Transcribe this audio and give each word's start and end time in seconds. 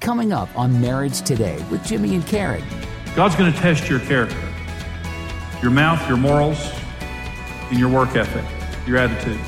Coming 0.00 0.32
up 0.32 0.48
on 0.58 0.80
Marriage 0.80 1.20
Today 1.20 1.62
with 1.70 1.84
Jimmy 1.84 2.14
and 2.14 2.26
Karen. 2.26 2.64
God's 3.14 3.36
going 3.36 3.52
to 3.52 3.58
test 3.58 3.86
your 3.86 4.00
character, 4.00 4.40
your 5.60 5.70
mouth, 5.70 6.08
your 6.08 6.16
morals, 6.16 6.72
and 7.68 7.78
your 7.78 7.90
work 7.90 8.16
ethic, 8.16 8.44
your 8.88 8.96
attitude. 8.96 9.38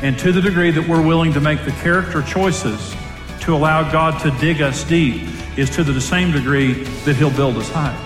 And 0.00 0.16
to 0.20 0.30
the 0.30 0.40
degree 0.40 0.70
that 0.70 0.88
we're 0.88 1.04
willing 1.04 1.32
to 1.32 1.40
make 1.40 1.64
the 1.64 1.72
character 1.72 2.22
choices 2.22 2.94
to 3.40 3.52
allow 3.52 3.90
God 3.90 4.20
to 4.22 4.30
dig 4.38 4.62
us 4.62 4.84
deep, 4.84 5.28
is 5.56 5.68
to 5.70 5.82
the 5.82 6.00
same 6.00 6.30
degree 6.30 6.84
that 7.04 7.16
He'll 7.16 7.34
build 7.34 7.56
us 7.56 7.68
high. 7.70 7.96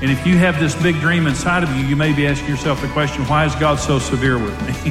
And 0.00 0.10
if 0.10 0.26
you 0.26 0.38
have 0.38 0.58
this 0.58 0.74
big 0.82 0.98
dream 1.00 1.26
inside 1.26 1.62
of 1.62 1.76
you, 1.76 1.84
you 1.84 1.96
may 1.96 2.14
be 2.14 2.26
asking 2.26 2.48
yourself 2.48 2.80
the 2.80 2.88
question 2.88 3.24
why 3.24 3.44
is 3.44 3.54
God 3.56 3.78
so 3.78 3.98
severe 3.98 4.38
with 4.38 4.58
me? 4.66 4.72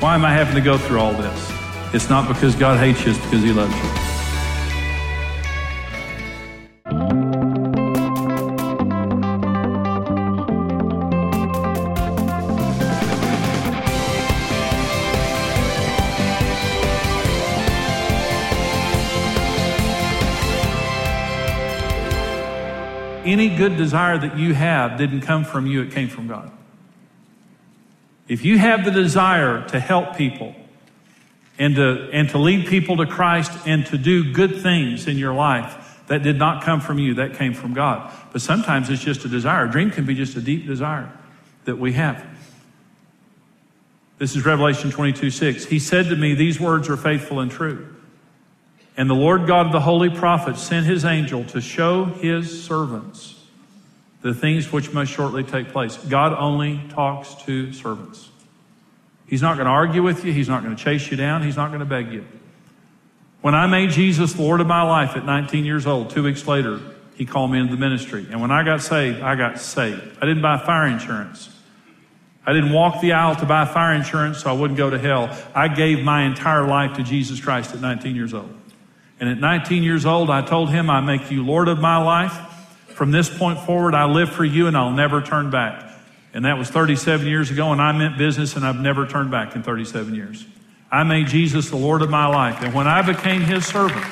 why 0.00 0.16
am 0.16 0.24
I 0.24 0.32
having 0.32 0.56
to 0.56 0.60
go 0.60 0.76
through 0.76 0.98
all 0.98 1.12
this? 1.12 1.49
It's 1.92 2.08
not 2.08 2.28
because 2.28 2.54
God 2.54 2.78
hates 2.78 3.04
you, 3.04 3.10
it's 3.10 3.20
because 3.20 3.42
He 3.42 3.52
loves 3.52 3.74
you. 3.74 4.10
any 23.30 23.54
good 23.54 23.76
desire 23.76 24.18
that 24.18 24.36
you 24.36 24.54
have 24.54 24.98
didn't 24.98 25.20
come 25.20 25.44
from 25.44 25.66
you, 25.66 25.82
it 25.82 25.92
came 25.92 26.08
from 26.08 26.26
God. 26.26 26.50
If 28.28 28.44
you 28.44 28.58
have 28.58 28.84
the 28.84 28.90
desire 28.90 29.66
to 29.68 29.80
help 29.80 30.16
people 30.16 30.54
and 31.60 31.76
to, 31.76 32.08
and 32.10 32.30
to 32.30 32.38
lead 32.38 32.66
people 32.66 32.96
to 32.96 33.06
Christ 33.06 33.52
and 33.66 33.84
to 33.86 33.98
do 33.98 34.32
good 34.32 34.62
things 34.62 35.06
in 35.06 35.18
your 35.18 35.34
life, 35.34 36.02
that 36.06 36.22
did 36.24 36.38
not 36.38 36.64
come 36.64 36.80
from 36.80 36.98
you, 36.98 37.14
that 37.14 37.34
came 37.34 37.52
from 37.52 37.74
God. 37.74 38.12
But 38.32 38.40
sometimes 38.40 38.88
it's 38.88 39.04
just 39.04 39.24
a 39.26 39.28
desire. 39.28 39.66
A 39.66 39.70
dream 39.70 39.90
can 39.90 40.06
be 40.06 40.14
just 40.14 40.34
a 40.36 40.40
deep 40.40 40.66
desire 40.66 41.12
that 41.66 41.76
we 41.76 41.92
have. 41.92 42.26
This 44.18 44.34
is 44.34 44.44
Revelation 44.44 44.90
22 44.90 45.30
6. 45.30 45.66
He 45.66 45.78
said 45.78 46.06
to 46.06 46.16
me, 46.16 46.34
These 46.34 46.58
words 46.58 46.88
are 46.88 46.96
faithful 46.96 47.40
and 47.40 47.50
true. 47.50 47.94
And 48.96 49.08
the 49.08 49.14
Lord 49.14 49.46
God 49.46 49.66
of 49.66 49.72
the 49.72 49.80
holy 49.80 50.10
prophets 50.10 50.62
sent 50.62 50.86
his 50.86 51.04
angel 51.04 51.44
to 51.44 51.60
show 51.60 52.06
his 52.06 52.64
servants 52.64 53.36
the 54.22 54.34
things 54.34 54.72
which 54.72 54.92
must 54.92 55.12
shortly 55.12 55.44
take 55.44 55.68
place. 55.68 55.96
God 55.96 56.32
only 56.32 56.80
talks 56.88 57.34
to 57.44 57.72
servants. 57.72 58.29
He's 59.30 59.42
not 59.42 59.54
going 59.54 59.66
to 59.66 59.70
argue 59.70 60.02
with 60.02 60.24
you, 60.24 60.32
he's 60.32 60.48
not 60.48 60.64
going 60.64 60.74
to 60.74 60.82
chase 60.82 61.08
you 61.08 61.16
down, 61.16 61.44
he's 61.44 61.56
not 61.56 61.68
going 61.68 61.78
to 61.78 61.86
beg 61.86 62.12
you. 62.12 62.26
When 63.42 63.54
I 63.54 63.68
made 63.68 63.90
Jesus 63.90 64.36
Lord 64.36 64.60
of 64.60 64.66
my 64.66 64.82
life 64.82 65.16
at 65.16 65.24
19 65.24 65.64
years 65.64 65.86
old, 65.86 66.10
two 66.10 66.24
weeks 66.24 66.48
later, 66.48 66.80
he 67.14 67.26
called 67.26 67.52
me 67.52 67.60
into 67.60 67.76
the 67.76 67.80
ministry. 67.80 68.26
And 68.28 68.40
when 68.40 68.50
I 68.50 68.64
got 68.64 68.82
saved, 68.82 69.20
I 69.20 69.36
got 69.36 69.60
saved. 69.60 70.18
I 70.20 70.26
didn't 70.26 70.42
buy 70.42 70.58
fire 70.58 70.88
insurance. 70.88 71.48
I 72.44 72.52
didn't 72.52 72.72
walk 72.72 73.00
the 73.00 73.12
aisle 73.12 73.36
to 73.36 73.46
buy 73.46 73.66
fire 73.66 73.94
insurance 73.94 74.38
so 74.38 74.50
I 74.50 74.52
wouldn't 74.52 74.76
go 74.76 74.90
to 74.90 74.98
hell. 74.98 75.30
I 75.54 75.68
gave 75.68 76.02
my 76.02 76.24
entire 76.24 76.66
life 76.66 76.96
to 76.96 77.04
Jesus 77.04 77.40
Christ 77.40 77.72
at 77.72 77.80
19 77.80 78.16
years 78.16 78.34
old. 78.34 78.52
And 79.20 79.28
at 79.28 79.38
19 79.38 79.84
years 79.84 80.06
old, 80.06 80.28
I 80.28 80.42
told 80.42 80.70
him, 80.70 80.90
I 80.90 81.00
make 81.02 81.30
you 81.30 81.44
Lord 81.44 81.68
of 81.68 81.78
my 81.78 82.02
life. 82.02 82.36
From 82.88 83.12
this 83.12 83.30
point 83.30 83.60
forward, 83.60 83.94
I 83.94 84.06
live 84.06 84.32
for 84.32 84.44
you 84.44 84.66
and 84.66 84.76
I'll 84.76 84.90
never 84.90 85.22
turn 85.22 85.50
back. 85.50 85.89
And 86.32 86.44
that 86.44 86.58
was 86.58 86.68
37 86.70 87.26
years 87.26 87.50
ago, 87.50 87.72
and 87.72 87.80
I 87.80 87.92
meant 87.92 88.16
business, 88.16 88.54
and 88.56 88.64
I've 88.64 88.80
never 88.80 89.06
turned 89.06 89.30
back 89.30 89.56
in 89.56 89.62
37 89.62 90.14
years. 90.14 90.46
I 90.90 91.02
made 91.02 91.28
Jesus 91.28 91.70
the 91.70 91.76
Lord 91.76 92.02
of 92.02 92.10
my 92.10 92.26
life. 92.26 92.62
And 92.62 92.74
when 92.74 92.86
I 92.86 93.02
became 93.02 93.42
his 93.42 93.66
servant, 93.66 94.04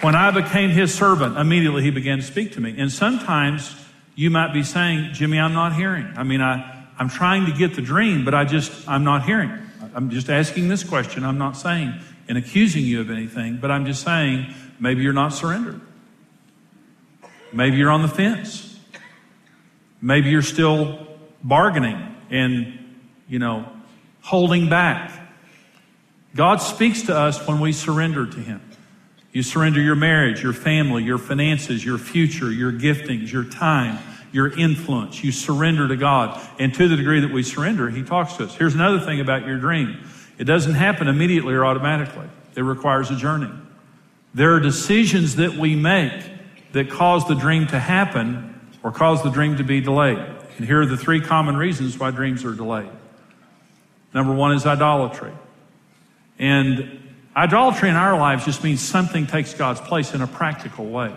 when 0.00 0.14
I 0.14 0.30
became 0.30 0.70
his 0.70 0.94
servant, 0.94 1.38
immediately 1.38 1.82
he 1.82 1.90
began 1.90 2.18
to 2.18 2.24
speak 2.24 2.52
to 2.52 2.60
me. 2.60 2.74
And 2.78 2.92
sometimes 2.92 3.74
you 4.14 4.30
might 4.30 4.52
be 4.52 4.62
saying, 4.62 5.14
Jimmy, 5.14 5.38
I'm 5.38 5.54
not 5.54 5.74
hearing. 5.74 6.06
I 6.16 6.22
mean, 6.22 6.40
I, 6.40 6.86
I'm 6.98 7.08
trying 7.08 7.46
to 7.46 7.52
get 7.52 7.74
the 7.74 7.82
dream, 7.82 8.24
but 8.24 8.34
I 8.34 8.44
just, 8.44 8.86
I'm 8.88 9.04
not 9.04 9.24
hearing. 9.24 9.50
I'm 9.94 10.10
just 10.10 10.28
asking 10.28 10.68
this 10.68 10.84
question. 10.84 11.24
I'm 11.24 11.38
not 11.38 11.56
saying 11.56 11.94
and 12.28 12.38
accusing 12.38 12.84
you 12.84 13.00
of 13.00 13.10
anything, 13.10 13.58
but 13.58 13.70
I'm 13.70 13.86
just 13.86 14.02
saying 14.02 14.52
maybe 14.78 15.02
you're 15.02 15.12
not 15.12 15.32
surrendered. 15.32 15.80
Maybe 17.52 17.76
you're 17.76 17.90
on 17.90 18.02
the 18.02 18.08
fence. 18.08 18.73
Maybe 20.04 20.28
you're 20.28 20.42
still 20.42 20.98
bargaining 21.42 22.14
and, 22.28 22.78
you 23.26 23.38
know, 23.38 23.66
holding 24.20 24.68
back. 24.68 25.10
God 26.36 26.56
speaks 26.56 27.04
to 27.04 27.16
us 27.16 27.48
when 27.48 27.58
we 27.58 27.72
surrender 27.72 28.26
to 28.26 28.36
Him. 28.38 28.60
You 29.32 29.42
surrender 29.42 29.80
your 29.80 29.94
marriage, 29.94 30.42
your 30.42 30.52
family, 30.52 31.04
your 31.04 31.16
finances, 31.16 31.82
your 31.82 31.96
future, 31.96 32.52
your 32.52 32.70
giftings, 32.70 33.32
your 33.32 33.44
time, 33.44 33.98
your 34.30 34.48
influence. 34.58 35.24
You 35.24 35.32
surrender 35.32 35.88
to 35.88 35.96
God. 35.96 36.38
And 36.58 36.74
to 36.74 36.86
the 36.86 36.96
degree 36.96 37.20
that 37.20 37.32
we 37.32 37.42
surrender, 37.42 37.88
He 37.88 38.02
talks 38.02 38.34
to 38.34 38.44
us. 38.44 38.54
Here's 38.54 38.74
another 38.74 39.00
thing 39.00 39.20
about 39.20 39.46
your 39.46 39.56
dream 39.56 40.06
it 40.36 40.44
doesn't 40.44 40.74
happen 40.74 41.08
immediately 41.08 41.54
or 41.54 41.64
automatically, 41.64 42.28
it 42.54 42.60
requires 42.60 43.10
a 43.10 43.16
journey. 43.16 43.50
There 44.34 44.52
are 44.52 44.60
decisions 44.60 45.36
that 45.36 45.54
we 45.54 45.76
make 45.76 46.12
that 46.72 46.90
cause 46.90 47.26
the 47.26 47.36
dream 47.36 47.68
to 47.68 47.78
happen 47.78 48.53
or 48.84 48.92
cause 48.92 49.22
the 49.24 49.30
dream 49.30 49.56
to 49.56 49.64
be 49.64 49.80
delayed. 49.80 50.18
And 50.58 50.66
here 50.66 50.82
are 50.82 50.86
the 50.86 50.96
three 50.96 51.20
common 51.20 51.56
reasons 51.56 51.98
why 51.98 52.12
dreams 52.12 52.44
are 52.44 52.54
delayed. 52.54 52.90
Number 54.12 54.32
one 54.32 54.52
is 54.52 54.64
idolatry. 54.66 55.32
And 56.38 57.12
idolatry 57.34 57.88
in 57.88 57.96
our 57.96 58.16
lives 58.16 58.44
just 58.44 58.62
means 58.62 58.80
something 58.80 59.26
takes 59.26 59.54
God's 59.54 59.80
place 59.80 60.14
in 60.14 60.20
a 60.20 60.26
practical 60.28 60.86
way. 60.86 61.12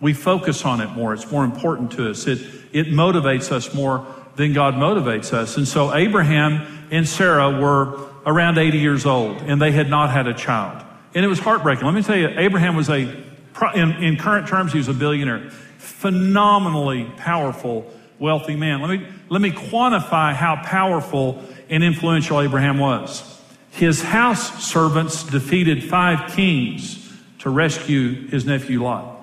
We 0.00 0.12
focus 0.12 0.64
on 0.64 0.80
it 0.80 0.90
more. 0.90 1.14
It's 1.14 1.28
more 1.28 1.44
important 1.44 1.92
to 1.92 2.10
us. 2.10 2.28
It, 2.28 2.38
it 2.72 2.86
motivates 2.88 3.50
us 3.50 3.74
more 3.74 4.06
than 4.36 4.52
God 4.52 4.74
motivates 4.74 5.32
us. 5.32 5.56
And 5.56 5.66
so 5.66 5.92
Abraham 5.92 6.86
and 6.92 7.08
Sarah 7.08 7.60
were 7.60 8.06
around 8.24 8.58
80 8.58 8.78
years 8.78 9.06
old 9.06 9.38
and 9.38 9.60
they 9.60 9.72
had 9.72 9.90
not 9.90 10.10
had 10.10 10.28
a 10.28 10.34
child. 10.34 10.84
And 11.14 11.24
it 11.24 11.28
was 11.28 11.40
heartbreaking. 11.40 11.84
Let 11.84 11.94
me 11.94 12.02
tell 12.02 12.16
you, 12.16 12.28
Abraham 12.28 12.76
was 12.76 12.88
a, 12.90 13.24
in, 13.74 13.92
in 14.02 14.16
current 14.16 14.48
terms, 14.48 14.72
he 14.72 14.78
was 14.78 14.88
a 14.88 14.94
billionaire. 14.94 15.50
Phenomenally 15.78 17.10
powerful, 17.16 17.90
wealthy 18.18 18.56
man. 18.56 18.80
Let 18.80 18.90
me, 18.90 19.06
let 19.28 19.40
me 19.40 19.50
quantify 19.50 20.34
how 20.34 20.56
powerful 20.62 21.42
and 21.68 21.82
influential 21.84 22.40
Abraham 22.40 22.78
was. 22.78 23.40
His 23.70 24.02
house 24.02 24.64
servants 24.64 25.24
defeated 25.24 25.84
five 25.84 26.32
kings 26.32 27.12
to 27.40 27.50
rescue 27.50 28.28
his 28.28 28.44
nephew 28.44 28.82
Lot. 28.82 29.16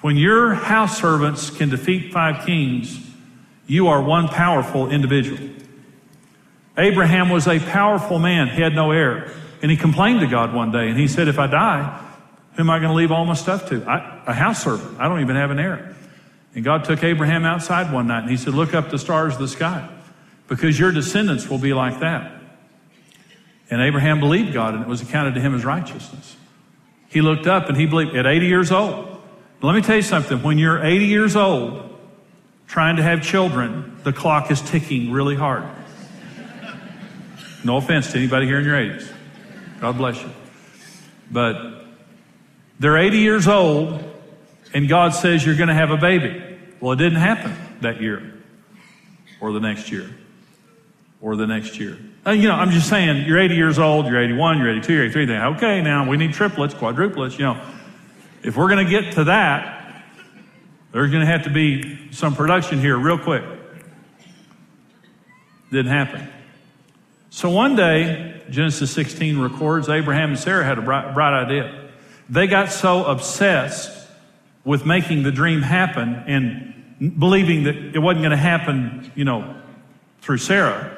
When 0.00 0.16
your 0.16 0.54
house 0.54 0.98
servants 0.98 1.50
can 1.50 1.68
defeat 1.68 2.12
five 2.12 2.46
kings, 2.46 2.98
you 3.66 3.88
are 3.88 4.02
one 4.02 4.28
powerful 4.28 4.90
individual. 4.90 5.38
Abraham 6.78 7.28
was 7.28 7.46
a 7.46 7.58
powerful 7.58 8.18
man. 8.18 8.48
He 8.48 8.62
had 8.62 8.74
no 8.74 8.90
heir. 8.90 9.30
And 9.62 9.70
he 9.70 9.76
complained 9.76 10.20
to 10.20 10.26
God 10.26 10.54
one 10.54 10.72
day 10.72 10.88
and 10.88 10.98
he 10.98 11.06
said, 11.06 11.28
If 11.28 11.38
I 11.38 11.46
die, 11.46 12.09
who 12.54 12.62
am 12.62 12.70
I 12.70 12.78
going 12.78 12.90
to 12.90 12.94
leave 12.94 13.12
all 13.12 13.24
my 13.24 13.34
stuff 13.34 13.68
to? 13.68 13.84
I, 13.84 14.22
a 14.26 14.32
house 14.32 14.62
servant. 14.64 14.98
I 15.00 15.08
don't 15.08 15.20
even 15.20 15.36
have 15.36 15.50
an 15.50 15.58
heir. 15.58 15.94
And 16.54 16.64
God 16.64 16.84
took 16.84 17.02
Abraham 17.04 17.44
outside 17.44 17.92
one 17.92 18.08
night 18.08 18.22
and 18.22 18.30
he 18.30 18.36
said, 18.36 18.54
Look 18.54 18.74
up 18.74 18.90
the 18.90 18.98
stars 18.98 19.34
of 19.34 19.40
the 19.40 19.48
sky 19.48 19.88
because 20.48 20.78
your 20.78 20.90
descendants 20.90 21.48
will 21.48 21.58
be 21.58 21.72
like 21.72 22.00
that. 22.00 22.32
And 23.70 23.80
Abraham 23.80 24.18
believed 24.18 24.52
God 24.52 24.74
and 24.74 24.82
it 24.82 24.88
was 24.88 25.00
accounted 25.00 25.34
to 25.34 25.40
him 25.40 25.54
as 25.54 25.64
righteousness. 25.64 26.36
He 27.08 27.20
looked 27.20 27.46
up 27.46 27.68
and 27.68 27.76
he 27.76 27.86
believed 27.86 28.16
at 28.16 28.26
80 28.26 28.46
years 28.46 28.72
old. 28.72 29.20
Let 29.62 29.74
me 29.74 29.82
tell 29.82 29.96
you 29.96 30.02
something. 30.02 30.42
When 30.42 30.58
you're 30.58 30.84
80 30.84 31.06
years 31.06 31.36
old, 31.36 31.98
trying 32.66 32.96
to 32.96 33.02
have 33.02 33.22
children, 33.22 33.98
the 34.04 34.12
clock 34.12 34.50
is 34.50 34.60
ticking 34.62 35.12
really 35.12 35.36
hard. 35.36 35.64
No 37.62 37.76
offense 37.76 38.10
to 38.12 38.18
anybody 38.18 38.46
here 38.46 38.58
in 38.58 38.64
your 38.64 38.76
80s. 38.76 39.12
God 39.80 39.98
bless 39.98 40.20
you. 40.20 40.30
But 41.30 41.79
they're 42.80 42.96
80 42.96 43.18
years 43.18 43.46
old, 43.46 44.02
and 44.72 44.88
God 44.88 45.10
says 45.14 45.44
you're 45.44 45.54
going 45.54 45.68
to 45.68 45.74
have 45.74 45.90
a 45.90 45.98
baby. 45.98 46.42
Well, 46.80 46.92
it 46.92 46.96
didn't 46.96 47.20
happen 47.20 47.54
that 47.82 48.00
year, 48.00 48.42
or 49.40 49.52
the 49.52 49.60
next 49.60 49.92
year, 49.92 50.10
or 51.20 51.36
the 51.36 51.46
next 51.46 51.78
year. 51.78 51.98
And, 52.24 52.42
you 52.42 52.48
know, 52.48 52.54
I'm 52.54 52.70
just 52.70 52.88
saying, 52.88 53.26
you're 53.26 53.38
80 53.38 53.54
years 53.54 53.78
old, 53.78 54.06
you're 54.06 54.22
81, 54.22 54.58
you're 54.58 54.70
82, 54.70 54.92
you're 54.92 55.04
83. 55.04 55.24
Then, 55.26 55.42
okay, 55.56 55.82
now 55.82 56.08
we 56.08 56.16
need 56.16 56.32
triplets, 56.32 56.72
quadruplets. 56.72 57.38
You 57.38 57.44
know, 57.44 57.62
if 58.42 58.56
we're 58.56 58.68
going 58.68 58.84
to 58.84 58.90
get 58.90 59.12
to 59.14 59.24
that, 59.24 60.02
there's 60.92 61.10
going 61.10 61.24
to 61.24 61.30
have 61.30 61.44
to 61.44 61.50
be 61.50 62.10
some 62.12 62.34
production 62.34 62.80
here 62.80 62.96
real 62.96 63.18
quick. 63.18 63.44
Didn't 65.70 65.92
happen. 65.92 66.28
So 67.28 67.50
one 67.50 67.76
day, 67.76 68.42
Genesis 68.48 68.90
16 68.90 69.38
records 69.38 69.88
Abraham 69.90 70.30
and 70.30 70.38
Sarah 70.38 70.64
had 70.64 70.78
a 70.78 70.82
bright, 70.82 71.14
bright 71.14 71.44
idea. 71.44 71.89
They 72.30 72.46
got 72.46 72.70
so 72.70 73.04
obsessed 73.04 73.90
with 74.64 74.86
making 74.86 75.24
the 75.24 75.32
dream 75.32 75.62
happen 75.62 76.14
and 76.26 77.18
believing 77.18 77.64
that 77.64 77.76
it 77.76 77.98
wasn't 77.98 78.22
going 78.22 78.30
to 78.30 78.36
happen, 78.36 79.10
you 79.16 79.24
know, 79.24 79.56
through 80.20 80.38
Sarah, 80.38 80.96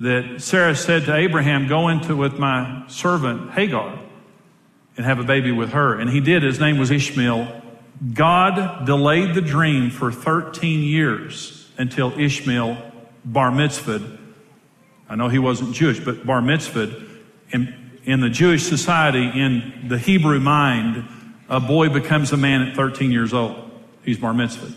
that 0.00 0.42
Sarah 0.42 0.74
said 0.74 1.04
to 1.04 1.14
Abraham, 1.14 1.68
Go 1.68 1.88
into 1.88 2.16
with 2.16 2.38
my 2.38 2.82
servant 2.88 3.52
Hagar 3.52 4.00
and 4.96 5.06
have 5.06 5.20
a 5.20 5.24
baby 5.24 5.52
with 5.52 5.70
her. 5.70 5.98
And 5.98 6.10
he 6.10 6.20
did. 6.20 6.42
His 6.42 6.58
name 6.58 6.78
was 6.78 6.90
Ishmael. 6.90 7.62
God 8.12 8.84
delayed 8.84 9.34
the 9.34 9.40
dream 9.40 9.90
for 9.90 10.10
13 10.10 10.82
years 10.82 11.70
until 11.78 12.18
Ishmael 12.18 12.78
bar 13.24 13.52
mitzvahed. 13.52 14.18
I 15.08 15.14
know 15.14 15.28
he 15.28 15.38
wasn't 15.38 15.74
Jewish, 15.74 16.00
but 16.00 16.26
bar 16.26 16.40
mitzvahed. 16.40 17.08
In, 17.52 17.81
in 18.04 18.20
the 18.20 18.30
Jewish 18.30 18.64
society, 18.64 19.24
in 19.24 19.86
the 19.88 19.98
Hebrew 19.98 20.40
mind, 20.40 21.06
a 21.48 21.60
boy 21.60 21.88
becomes 21.88 22.32
a 22.32 22.36
man 22.36 22.62
at 22.62 22.76
13 22.76 23.10
years 23.10 23.32
old. 23.32 23.70
He's 24.02 24.18
bar 24.18 24.32
mitzvahed. 24.32 24.74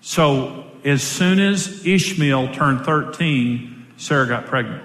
So 0.00 0.66
as 0.84 1.02
soon 1.02 1.40
as 1.40 1.84
Ishmael 1.86 2.54
turned 2.54 2.84
13, 2.84 3.86
Sarah 3.96 4.26
got 4.26 4.46
pregnant. 4.46 4.82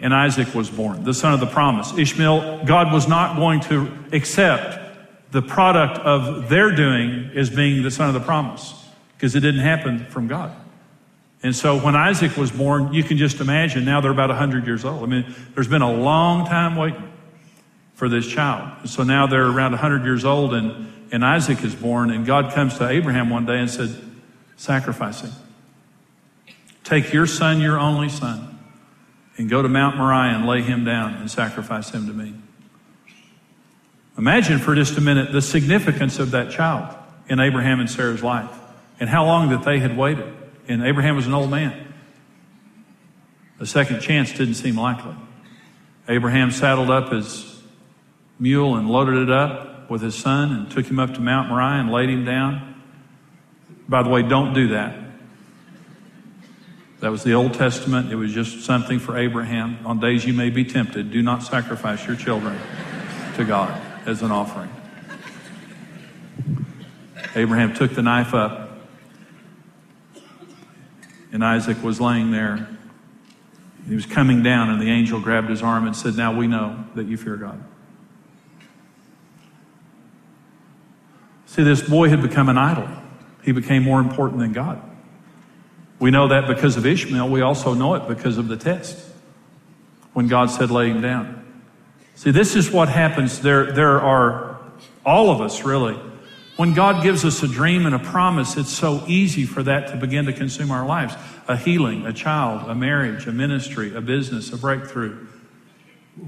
And 0.00 0.14
Isaac 0.14 0.54
was 0.54 0.70
born, 0.70 1.02
the 1.02 1.14
son 1.14 1.32
of 1.32 1.40
the 1.40 1.46
promise. 1.46 1.96
Ishmael, 1.96 2.64
God 2.64 2.92
was 2.92 3.08
not 3.08 3.36
going 3.36 3.60
to 3.62 3.90
accept 4.12 4.78
the 5.32 5.42
product 5.42 5.98
of 5.98 6.48
their 6.48 6.70
doing 6.70 7.32
as 7.34 7.50
being 7.50 7.82
the 7.82 7.90
son 7.90 8.08
of 8.08 8.14
the 8.14 8.20
promise 8.20 8.74
because 9.16 9.34
it 9.34 9.40
didn't 9.40 9.60
happen 9.60 10.06
from 10.06 10.28
God. 10.28 10.54
And 11.42 11.54
so 11.54 11.78
when 11.78 11.94
Isaac 11.94 12.36
was 12.36 12.50
born, 12.50 12.92
you 12.92 13.04
can 13.04 13.16
just 13.16 13.40
imagine 13.40 13.84
now 13.84 14.00
they're 14.00 14.10
about 14.10 14.30
100 14.30 14.66
years 14.66 14.84
old. 14.84 15.02
I 15.02 15.06
mean, 15.06 15.34
there's 15.54 15.68
been 15.68 15.82
a 15.82 15.92
long 15.92 16.46
time 16.46 16.74
waiting 16.74 17.12
for 17.94 18.08
this 18.08 18.26
child. 18.26 18.88
So 18.88 19.04
now 19.04 19.26
they're 19.26 19.46
around 19.46 19.72
100 19.72 20.04
years 20.04 20.24
old 20.24 20.54
and, 20.54 20.92
and 21.12 21.24
Isaac 21.24 21.62
is 21.62 21.74
born 21.74 22.10
and 22.10 22.26
God 22.26 22.52
comes 22.52 22.78
to 22.78 22.88
Abraham 22.88 23.30
one 23.30 23.46
day 23.46 23.58
and 23.58 23.70
said, 23.70 23.90
sacrifice 24.56 25.20
him. 25.20 25.32
Take 26.82 27.12
your 27.12 27.26
son, 27.26 27.60
your 27.60 27.78
only 27.78 28.08
son, 28.08 28.58
and 29.36 29.48
go 29.48 29.62
to 29.62 29.68
Mount 29.68 29.96
Moriah 29.96 30.34
and 30.34 30.46
lay 30.46 30.62
him 30.62 30.84
down 30.84 31.14
and 31.14 31.30
sacrifice 31.30 31.90
him 31.90 32.06
to 32.06 32.12
me. 32.12 32.34
Imagine 34.16 34.58
for 34.58 34.74
just 34.74 34.98
a 34.98 35.00
minute 35.00 35.32
the 35.32 35.42
significance 35.42 36.18
of 36.18 36.32
that 36.32 36.50
child 36.50 36.96
in 37.28 37.38
Abraham 37.38 37.78
and 37.78 37.88
Sarah's 37.88 38.22
life 38.22 38.50
and 38.98 39.08
how 39.08 39.24
long 39.24 39.50
that 39.50 39.64
they 39.64 39.78
had 39.78 39.96
waited. 39.96 40.34
And 40.68 40.84
Abraham 40.84 41.16
was 41.16 41.26
an 41.26 41.34
old 41.34 41.50
man. 41.50 41.94
A 43.58 43.66
second 43.66 44.00
chance 44.00 44.30
didn't 44.32 44.54
seem 44.54 44.76
likely. 44.76 45.16
Abraham 46.08 46.50
saddled 46.50 46.90
up 46.90 47.10
his 47.10 47.60
mule 48.38 48.76
and 48.76 48.88
loaded 48.88 49.28
it 49.28 49.30
up 49.30 49.90
with 49.90 50.02
his 50.02 50.14
son 50.14 50.52
and 50.52 50.70
took 50.70 50.86
him 50.86 50.98
up 50.98 51.14
to 51.14 51.20
Mount 51.20 51.48
Moriah 51.48 51.80
and 51.80 51.90
laid 51.90 52.10
him 52.10 52.24
down. 52.24 52.80
By 53.88 54.02
the 54.02 54.10
way, 54.10 54.22
don't 54.22 54.52
do 54.54 54.68
that. 54.68 54.96
That 57.00 57.10
was 57.10 57.22
the 57.22 57.34
Old 57.34 57.54
Testament. 57.54 58.12
It 58.12 58.16
was 58.16 58.32
just 58.32 58.64
something 58.64 58.98
for 58.98 59.16
Abraham. 59.16 59.78
On 59.86 60.00
days 60.00 60.24
you 60.24 60.32
may 60.32 60.50
be 60.50 60.64
tempted, 60.64 61.10
do 61.10 61.22
not 61.22 61.42
sacrifice 61.42 62.06
your 62.06 62.16
children 62.16 62.58
to 63.36 63.44
God 63.44 63.80
as 64.04 64.22
an 64.22 64.30
offering. 64.30 64.70
Abraham 67.34 67.74
took 67.74 67.94
the 67.94 68.02
knife 68.02 68.34
up, 68.34 68.67
and 71.32 71.44
Isaac 71.44 71.82
was 71.82 72.00
laying 72.00 72.30
there. 72.30 72.68
He 73.88 73.94
was 73.94 74.06
coming 74.06 74.42
down, 74.42 74.70
and 74.70 74.80
the 74.80 74.90
angel 74.90 75.20
grabbed 75.20 75.48
his 75.48 75.62
arm 75.62 75.86
and 75.86 75.96
said, 75.96 76.16
Now 76.16 76.36
we 76.36 76.46
know 76.46 76.84
that 76.94 77.06
you 77.06 77.16
fear 77.16 77.36
God. 77.36 77.62
See, 81.46 81.62
this 81.62 81.82
boy 81.82 82.08
had 82.10 82.22
become 82.22 82.48
an 82.48 82.58
idol. 82.58 82.88
He 83.42 83.52
became 83.52 83.82
more 83.82 84.00
important 84.00 84.40
than 84.40 84.52
God. 84.52 84.82
We 85.98 86.10
know 86.10 86.28
that 86.28 86.46
because 86.46 86.76
of 86.76 86.86
Ishmael. 86.86 87.28
We 87.28 87.40
also 87.40 87.74
know 87.74 87.94
it 87.94 88.06
because 88.06 88.38
of 88.38 88.48
the 88.48 88.56
test 88.56 89.04
when 90.12 90.28
God 90.28 90.50
said, 90.50 90.70
lay 90.70 90.90
him 90.90 91.00
down. 91.00 91.44
See, 92.14 92.30
this 92.30 92.56
is 92.56 92.70
what 92.70 92.88
happens. 92.88 93.40
There, 93.40 93.72
there 93.72 94.00
are 94.00 94.60
all 95.04 95.30
of 95.30 95.40
us 95.40 95.64
really. 95.64 95.98
When 96.58 96.74
God 96.74 97.04
gives 97.04 97.24
us 97.24 97.40
a 97.44 97.46
dream 97.46 97.86
and 97.86 97.94
a 97.94 98.00
promise, 98.00 98.56
it's 98.56 98.72
so 98.72 99.04
easy 99.06 99.44
for 99.44 99.62
that 99.62 99.92
to 99.92 99.96
begin 99.96 100.26
to 100.26 100.32
consume 100.32 100.72
our 100.72 100.84
lives. 100.84 101.14
A 101.46 101.56
healing, 101.56 102.04
a 102.04 102.12
child, 102.12 102.68
a 102.68 102.74
marriage, 102.74 103.28
a 103.28 103.32
ministry, 103.32 103.94
a 103.94 104.00
business, 104.00 104.52
a 104.52 104.56
breakthrough, 104.56 105.24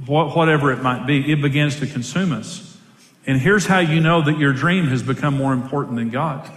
whatever 0.06 0.70
it 0.70 0.82
might 0.84 1.04
be, 1.04 1.32
it 1.32 1.42
begins 1.42 1.80
to 1.80 1.86
consume 1.88 2.30
us. 2.30 2.78
And 3.26 3.40
here's 3.40 3.66
how 3.66 3.80
you 3.80 3.98
know 4.00 4.22
that 4.22 4.38
your 4.38 4.52
dream 4.52 4.86
has 4.86 5.02
become 5.02 5.36
more 5.36 5.52
important 5.52 5.96
than 5.96 6.10
God. 6.10 6.48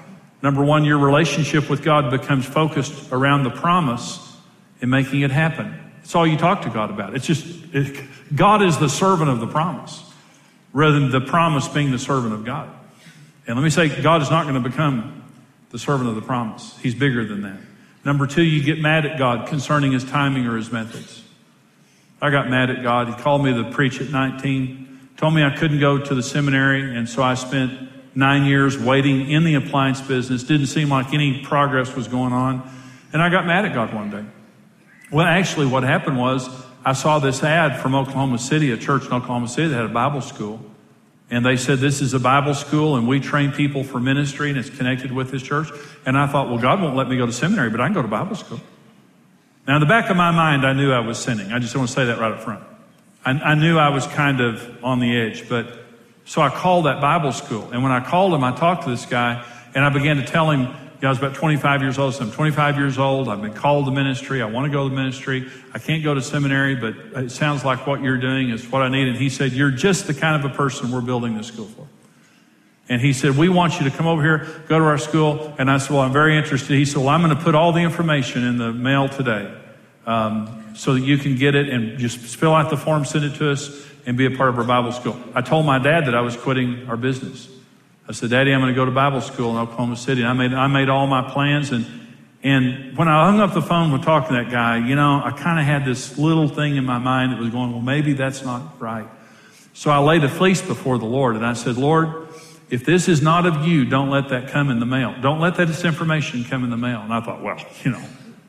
Number 0.44 0.64
one, 0.64 0.86
your 0.86 1.00
relationship 1.00 1.68
with 1.68 1.81
God 1.81 2.12
becomes 2.12 2.46
focused 2.46 3.12
around 3.12 3.42
the 3.42 3.50
promise 3.50 4.38
and 4.81 4.92
making 4.92 5.22
it 5.22 5.31
happen. 5.31 5.74
It's 6.04 6.14
all 6.14 6.28
you 6.28 6.38
talk 6.38 6.62
to 6.62 6.70
God 6.70 6.92
about. 6.92 7.16
It's 7.16 7.25
just, 7.25 7.48
it, 7.74 8.06
God 8.36 8.62
is 8.62 8.78
the 8.78 8.88
servant 8.88 9.31
of 9.31 9.40
the 9.40 9.48
promise 9.48 10.04
rather 10.74 11.00
than 11.00 11.10
the 11.10 11.22
promise 11.22 11.68
being 11.68 11.90
the 11.90 11.98
servant 11.98 12.36
of 12.36 12.46
God. 12.46 12.70
And 13.45 13.56
let 13.57 13.63
me 13.63 13.69
say, 13.69 14.01
God 14.01 14.22
is 14.22 14.30
not 14.30 14.44
going 14.44 14.62
to 14.62 14.69
become 14.69 15.24
the 15.72 15.80
servant 15.80 16.10
of 16.10 16.16
the 16.16 16.22
promise. 16.22 16.78
He's 16.81 16.95
bigger 16.95 17.25
than 17.25 17.42
that. 17.42 17.60
Number 18.06 18.28
two, 18.28 18.44
you 18.44 18.63
get 18.63 18.80
mad 18.80 19.06
at 19.06 19.18
God 19.18 19.48
concerning 19.48 19.92
his 19.92 20.04
timing 20.04 20.45
or 20.45 20.57
his 20.57 20.72
methods. 20.72 21.24
I 22.22 22.30
got 22.30 22.50
mad 22.50 22.69
at 22.69 22.84
God. 22.84 23.07
He 23.07 23.16
called 23.16 23.44
me 23.44 23.54
to 23.54 23.72
preach 23.72 24.00
at 24.00 24.10
19, 24.10 25.10
told 25.18 25.34
me 25.34 25.44
I 25.44 25.56
couldn't 25.56 25.80
go 25.80 25.98
to 25.98 26.16
the 26.16 26.24
seminary, 26.24 26.95
and 26.95 27.07
so 27.07 27.22
I 27.22 27.34
spent 27.34 27.90
nine 28.16 28.45
years 28.45 28.78
waiting 28.78 29.30
in 29.30 29.44
the 29.44 29.56
appliance 29.56 30.00
business. 30.01 30.44
Didn't 30.44 30.68
seem 30.68 30.89
like 30.89 31.13
any 31.13 31.44
progress 31.44 31.96
was 31.96 32.07
going 32.07 32.34
on. 32.34 32.69
And 33.12 33.22
I 33.22 33.30
got 33.30 33.46
mad 33.46 33.66
at 33.66 33.74
God 33.74 33.94
one 33.94 34.10
day. 34.10 34.24
Well, 35.12 35.25
actually, 35.25 35.68
what 35.68 35.84
happened 35.84 36.18
was 36.18 36.50
I 36.86 36.94
saw 36.94 37.19
this 37.19 37.44
ad 37.44 37.80
from 37.81 37.96
Oklahoma 37.96 38.39
City, 38.39 38.72
a 38.72 38.78
church 38.78 39.06
in 39.06 39.13
Oklahoma 39.13 39.48
City 39.48 39.69
that 39.69 39.75
had 39.75 39.86
a 39.86 39.94
Bible 39.94 40.22
school. 40.22 40.60
And 41.34 41.44
they 41.44 41.58
said, 41.58 41.80
This 41.80 42.00
is 42.00 42.14
a 42.14 42.20
Bible 42.20 42.54
school, 42.54 42.96
and 42.96 43.08
we 43.08 43.20
train 43.20 43.52
people 43.52 43.84
for 43.84 44.00
ministry, 44.00 44.50
and 44.50 44.58
it's 44.58 44.70
connected 44.70 45.12
with 45.12 45.32
this 45.32 45.42
church. 45.42 45.68
And 46.06 46.16
I 46.16 46.28
thought, 46.28 46.48
Well, 46.48 46.60
God 46.60 46.80
won't 46.80 46.96
let 46.96 47.10
me 47.10 47.18
go 47.18 47.26
to 47.26 47.34
seminary, 47.34 47.72
but 47.72 47.82
I 47.82 47.88
can 47.88 47.94
go 47.96 48.04
to 48.04 48.08
Bible 48.08 48.36
school. 48.36 48.62
Now, 49.68 49.78
in 49.78 49.80
the 49.80 49.88
back 49.88 50.12
of 50.12 50.16
my 50.16 50.30
mind, 50.30 50.64
I 50.64 50.74
knew 50.74 50.92
I 50.92 51.00
was 51.00 51.18
sinning. 51.18 51.52
I 51.52 51.58
just 51.58 51.76
want 51.76 51.88
to 51.88 51.94
say 51.94 52.06
that 52.06 52.20
right 52.20 52.32
up 52.32 52.42
front. 52.42 52.64
I, 53.26 53.32
I 53.32 53.56
knew 53.56 53.80
I 53.80 53.90
was 53.90 54.06
kind 54.06 54.42
of 54.42 54.84
on 54.84 55.00
the 55.00 55.18
edge, 55.18 55.50
but 55.50 55.80
so 56.26 56.40
I 56.40 56.50
called 56.50 56.86
that 56.86 57.02
Bible 57.02 57.32
school. 57.32 57.72
And 57.72 57.82
when 57.82 57.92
I 57.92 58.00
called 58.00 58.36
him, 58.36 58.44
I 58.44 58.56
talked 58.56 58.84
to 58.84 58.92
this 58.92 59.08
guy 59.08 59.44
and 59.74 59.84
I 59.84 59.90
began 59.90 60.18
to 60.18 60.26
tell 60.26 60.52
him, 60.52 60.68
I 61.04 61.10
was 61.10 61.18
about 61.18 61.36
25 61.36 61.82
years 61.82 62.00
old. 62.00 62.14
So 62.14 62.24
I'm 62.24 62.32
25 62.32 62.78
years 62.78 62.98
old. 62.98 63.28
I've 63.28 63.42
been 63.42 63.54
called 63.54 63.86
to 63.86 63.92
ministry. 63.92 64.42
I 64.42 64.46
want 64.46 64.66
to 64.66 64.72
go 64.72 64.88
to 64.88 64.96
ministry. 64.96 65.50
I 65.74 65.80
can't 65.80 66.02
go 66.02 66.14
to 66.14 66.22
seminary, 66.22 66.76
but 66.76 67.24
it 67.24 67.32
sounds 67.32 67.66
like 67.66 67.86
what 67.86 68.01
you're 68.01 68.18
doing 68.18 68.50
is 68.50 68.66
what 68.72 68.82
I 68.82 68.88
need. 68.88 69.10
And 69.10 69.18
he 69.18 69.30
said, 69.30 69.51
You're 69.51 69.72
just 69.72 70.08
the 70.08 70.13
kind 70.13 70.44
of 70.44 70.50
a 70.50 70.56
person 70.56 70.92
we're 70.92 71.01
building 71.01 71.36
this 71.36 71.48
school 71.48 71.66
for. 71.66 71.88
And 72.88 73.01
he 73.01 73.12
said, 73.12 73.38
We 73.38 73.50
want 73.50 73.80
you 73.80 73.89
to 73.89 73.96
come 73.96 74.08
over 74.08 74.22
here, 74.22 74.63
go 74.68 74.80
to 74.80 74.86
our 74.86 74.98
school. 74.98 75.54
And 75.58 75.70
I 75.70 75.77
said, 75.77 75.92
Well, 75.92 76.01
I'm 76.01 76.13
very 76.13 76.38
interested. 76.38 76.77
He 76.77 76.86
said, 76.86 76.98
Well, 76.98 77.10
I'm 77.10 77.22
going 77.22 77.36
to 77.36 77.44
put 77.44 77.54
all 77.54 77.74
the 77.74 77.82
information 77.82 78.46
in 78.46 78.58
the 78.58 78.72
mail 78.72 79.10
today 79.10 79.54
um, 80.06 80.74
so 80.74 80.94
that 80.94 81.01
you 81.01 81.18
can 81.18 81.36
get 81.36 81.54
it 81.54 81.68
and 81.68 82.00
just 82.00 82.18
fill 82.18 82.56
out 82.56 82.70
the 82.70 82.77
form, 82.77 83.04
send 83.04 83.25
it 83.25 83.36
to 83.36 83.51
us 83.51 83.86
and 84.06 84.18
be 84.18 84.25
a 84.25 84.32
part 84.32 84.50
of 84.50 84.58
our 84.58 84.63
Bible 84.63 84.92
school. 84.92 85.18
I 85.36 85.42
told 85.42 85.66
my 85.66 85.80
dad 85.80 86.06
that 86.06 86.16
I 86.16 86.22
was 86.22 86.38
quitting 86.38 86.88
our 86.88 86.98
business. 86.98 87.50
I 88.07 88.12
said, 88.12 88.31
Daddy, 88.31 88.51
I'm 88.51 88.60
going 88.60 88.74
to 88.74 88.75
go 88.75 88.86
to 88.86 88.91
Bible 88.91 89.22
school 89.22 89.51
in 89.51 89.57
Oklahoma 89.57 89.95
City. 89.95 90.22
And 90.22 90.29
I 90.29 90.33
made, 90.33 90.53
I 90.53 90.67
made 90.67 90.89
all 90.89 91.07
my 91.07 91.31
plans. 91.31 91.72
And, 91.72 91.86
and 92.43 92.98
when 92.98 93.07
I 93.07 93.25
hung 93.25 93.39
up 93.39 93.53
the 93.53 93.62
phone 93.62 93.91
with 93.91 94.03
talking 94.03 94.36
to 94.36 94.43
that 94.43 94.51
guy, 94.51 94.86
you 94.86 94.95
know, 94.95 95.22
I 95.24 95.31
kind 95.31 95.57
of 95.57 95.65
had 95.65 95.86
this 95.86 96.17
little 96.17 96.50
thing 96.50 96.75
in 96.75 96.83
my 96.83 96.98
mind 96.98 97.31
that 97.31 97.39
was 97.39 97.50
going, 97.50 97.72
well, 97.72 97.81
maybe 97.81 98.13
that's 98.13 98.43
not 98.43 98.81
right. 98.81 99.07
So 99.74 99.89
I 99.89 100.00
laid 100.00 100.24
a 100.24 100.29
fleece 100.29 100.62
before 100.62 100.98
the 100.98 101.05
Lord 101.05 101.36
and 101.36 101.45
I 101.45 101.53
said, 101.53 101.77
Lord, 101.77 102.27
if 102.69 102.86
this 102.86 103.07
is 103.07 103.22
not 103.22 103.45
of 103.45 103.65
you, 103.65 103.86
don't 103.86 104.10
let 104.10 104.29
that 104.29 104.50
come 104.50 104.69
in 104.69 104.79
the 104.79 104.86
mail. 104.86 105.15
Don't 105.22 105.39
let 105.39 105.55
that 105.55 105.67
disinformation 105.67 106.48
come 106.50 106.63
in 106.63 106.69
the 106.69 106.77
mail. 106.77 107.01
And 107.01 107.13
I 107.13 107.22
thought, 107.22 107.41
well, 107.41 107.57
you 107.83 107.91
know, 107.91 108.03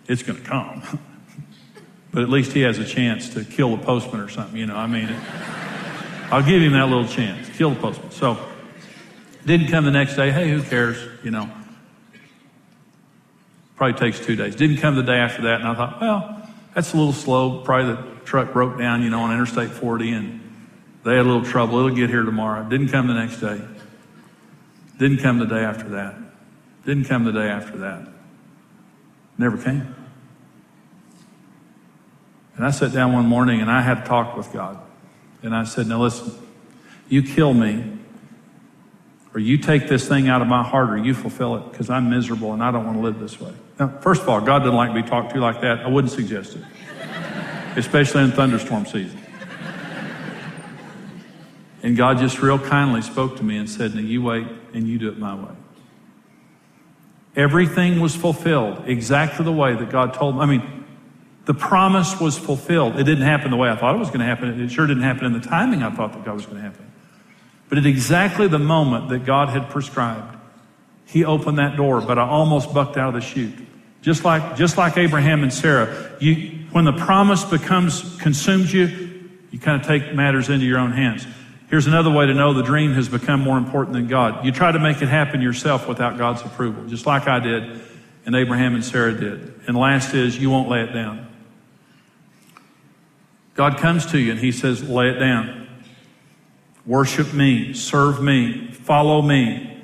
it's 0.08 0.22
going 0.22 0.42
to 0.42 0.44
come. 0.44 0.82
but 2.12 2.22
at 2.22 2.28
least 2.28 2.52
he 2.52 2.62
has 2.62 2.78
a 2.78 2.84
chance 2.84 3.28
to 3.30 3.44
kill 3.44 3.76
the 3.76 3.84
postman 3.84 4.20
or 4.20 4.28
something, 4.28 4.56
you 4.56 4.66
know. 4.66 4.76
I 4.76 4.86
mean, 4.86 5.14
I'll 6.30 6.42
give 6.42 6.60
him 6.60 6.72
that 6.72 6.88
little 6.88 7.06
chance. 7.06 7.48
Kill 7.56 7.70
the 7.70 7.80
postman. 7.80 8.10
So, 8.10 8.38
didn't 9.46 9.68
come 9.68 9.84
the 9.84 9.90
next 9.90 10.16
day. 10.16 10.30
Hey, 10.30 10.50
who 10.50 10.62
cares? 10.62 10.96
You 11.22 11.30
know. 11.30 11.50
Probably 13.76 13.98
takes 13.98 14.24
two 14.24 14.36
days. 14.36 14.54
Didn't 14.54 14.78
come 14.78 14.94
the 14.94 15.02
day 15.02 15.16
after 15.16 15.42
that, 15.42 15.60
and 15.60 15.68
I 15.68 15.74
thought, 15.74 16.00
well, 16.00 16.48
that's 16.74 16.92
a 16.92 16.96
little 16.96 17.12
slow. 17.12 17.60
Probably 17.62 17.94
the 17.94 18.20
truck 18.24 18.52
broke 18.52 18.78
down, 18.78 19.02
you 19.02 19.10
know, 19.10 19.20
on 19.20 19.32
Interstate 19.32 19.70
40, 19.70 20.12
and 20.12 20.40
they 21.04 21.16
had 21.16 21.26
a 21.26 21.28
little 21.28 21.44
trouble. 21.44 21.78
It'll 21.78 21.90
get 21.90 22.08
here 22.08 22.22
tomorrow. 22.22 22.68
Didn't 22.68 22.88
come 22.88 23.08
the 23.08 23.14
next 23.14 23.40
day. 23.40 23.60
Didn't 24.98 25.18
come 25.18 25.38
the 25.38 25.46
day 25.46 25.60
after 25.60 25.88
that. 25.90 26.14
Didn't 26.86 27.04
come 27.04 27.24
the 27.24 27.32
day 27.32 27.48
after 27.48 27.78
that. 27.78 28.08
Never 29.38 29.56
came. 29.56 29.94
And 32.56 32.64
I 32.64 32.70
sat 32.70 32.92
down 32.92 33.12
one 33.12 33.26
morning 33.26 33.60
and 33.60 33.70
I 33.70 33.82
had 33.82 33.98
a 33.98 34.04
talk 34.06 34.36
with 34.36 34.52
God. 34.52 34.78
And 35.42 35.54
I 35.54 35.64
said, 35.64 35.88
Now 35.88 36.00
listen, 36.00 36.32
you 37.08 37.22
kill 37.22 37.52
me, 37.52 37.98
or 39.34 39.40
you 39.40 39.58
take 39.58 39.88
this 39.88 40.06
thing 40.06 40.28
out 40.28 40.40
of 40.40 40.48
my 40.48 40.62
heart 40.62 40.90
or 40.90 40.96
you 40.96 41.12
fulfill 41.12 41.56
it 41.56 41.70
because 41.70 41.90
I'm 41.90 42.08
miserable 42.08 42.52
and 42.52 42.62
I 42.62 42.70
don't 42.70 42.86
want 42.86 42.96
to 42.96 43.02
live 43.02 43.18
this 43.18 43.40
way. 43.40 43.52
Now, 43.80 43.88
first 44.00 44.22
of 44.22 44.28
all, 44.28 44.40
God 44.40 44.60
doesn't 44.60 44.74
like 44.74 44.94
to 44.94 45.02
be 45.02 45.08
talked 45.08 45.34
to 45.34 45.40
like 45.40 45.60
that. 45.62 45.80
I 45.80 45.88
wouldn't 45.88 46.12
suggest 46.12 46.54
it, 46.54 46.62
especially 47.76 48.22
in 48.22 48.30
thunderstorm 48.30 48.86
season. 48.86 49.20
And 51.82 51.96
God 51.96 52.18
just 52.18 52.40
real 52.40 52.58
kindly 52.58 53.02
spoke 53.02 53.36
to 53.36 53.42
me 53.42 53.58
and 53.58 53.68
said, 53.68 53.94
Now 53.94 54.00
you 54.00 54.22
wait 54.22 54.46
and 54.72 54.88
you 54.88 54.98
do 54.98 55.08
it 55.08 55.18
my 55.18 55.34
way. 55.34 55.54
Everything 57.36 58.00
was 58.00 58.14
fulfilled 58.14 58.84
exactly 58.86 59.44
the 59.44 59.52
way 59.52 59.74
that 59.74 59.90
God 59.90 60.14
told 60.14 60.36
me. 60.36 60.40
I 60.40 60.46
mean, 60.46 60.84
the 61.44 61.52
promise 61.52 62.18
was 62.20 62.38
fulfilled. 62.38 62.98
It 62.98 63.04
didn't 63.04 63.24
happen 63.24 63.50
the 63.50 63.56
way 63.56 63.68
I 63.68 63.76
thought 63.76 63.96
it 63.96 63.98
was 63.98 64.08
going 64.08 64.20
to 64.20 64.26
happen. 64.26 64.62
It 64.62 64.70
sure 64.70 64.86
didn't 64.86 65.02
happen 65.02 65.26
in 65.26 65.34
the 65.34 65.46
timing 65.46 65.82
I 65.82 65.90
thought 65.90 66.12
that 66.12 66.24
God 66.24 66.36
was 66.36 66.46
going 66.46 66.56
to 66.56 66.62
happen. 66.62 66.83
But 67.74 67.80
at 67.80 67.86
exactly 67.86 68.46
the 68.46 68.60
moment 68.60 69.08
that 69.08 69.24
God 69.24 69.48
had 69.48 69.68
prescribed, 69.68 70.38
He 71.06 71.24
opened 71.24 71.58
that 71.58 71.74
door, 71.76 72.00
but 72.00 72.20
I 72.20 72.22
almost 72.22 72.72
bucked 72.72 72.96
out 72.96 73.08
of 73.08 73.14
the 73.14 73.20
chute. 73.20 73.52
Just 74.00 74.22
like, 74.22 74.54
just 74.54 74.78
like 74.78 74.96
Abraham 74.96 75.42
and 75.42 75.52
Sarah, 75.52 76.16
you, 76.20 76.66
when 76.70 76.84
the 76.84 76.92
promise 76.92 77.42
becomes, 77.42 78.16
consumes 78.20 78.72
you, 78.72 79.28
you 79.50 79.58
kind 79.58 79.80
of 79.80 79.88
take 79.88 80.14
matters 80.14 80.50
into 80.50 80.64
your 80.64 80.78
own 80.78 80.92
hands. 80.92 81.26
Here's 81.68 81.88
another 81.88 82.12
way 82.12 82.26
to 82.26 82.32
know 82.32 82.54
the 82.54 82.62
dream 82.62 82.92
has 82.92 83.08
become 83.08 83.40
more 83.40 83.58
important 83.58 83.94
than 83.94 84.06
God. 84.06 84.44
You 84.44 84.52
try 84.52 84.70
to 84.70 84.78
make 84.78 85.02
it 85.02 85.08
happen 85.08 85.42
yourself 85.42 85.88
without 85.88 86.16
God's 86.16 86.42
approval, 86.42 86.86
just 86.86 87.06
like 87.06 87.26
I 87.26 87.40
did 87.40 87.80
and 88.24 88.36
Abraham 88.36 88.76
and 88.76 88.84
Sarah 88.84 89.18
did. 89.18 89.52
And 89.66 89.76
last 89.76 90.14
is, 90.14 90.38
you 90.38 90.48
won't 90.48 90.68
lay 90.68 90.82
it 90.82 90.92
down. 90.92 91.26
God 93.56 93.78
comes 93.78 94.06
to 94.12 94.18
you 94.20 94.30
and 94.30 94.38
He 94.38 94.52
says, 94.52 94.88
lay 94.88 95.08
it 95.08 95.18
down. 95.18 95.63
Worship 96.86 97.32
me, 97.32 97.72
serve 97.72 98.22
me, 98.22 98.68
follow 98.72 99.22
me, 99.22 99.82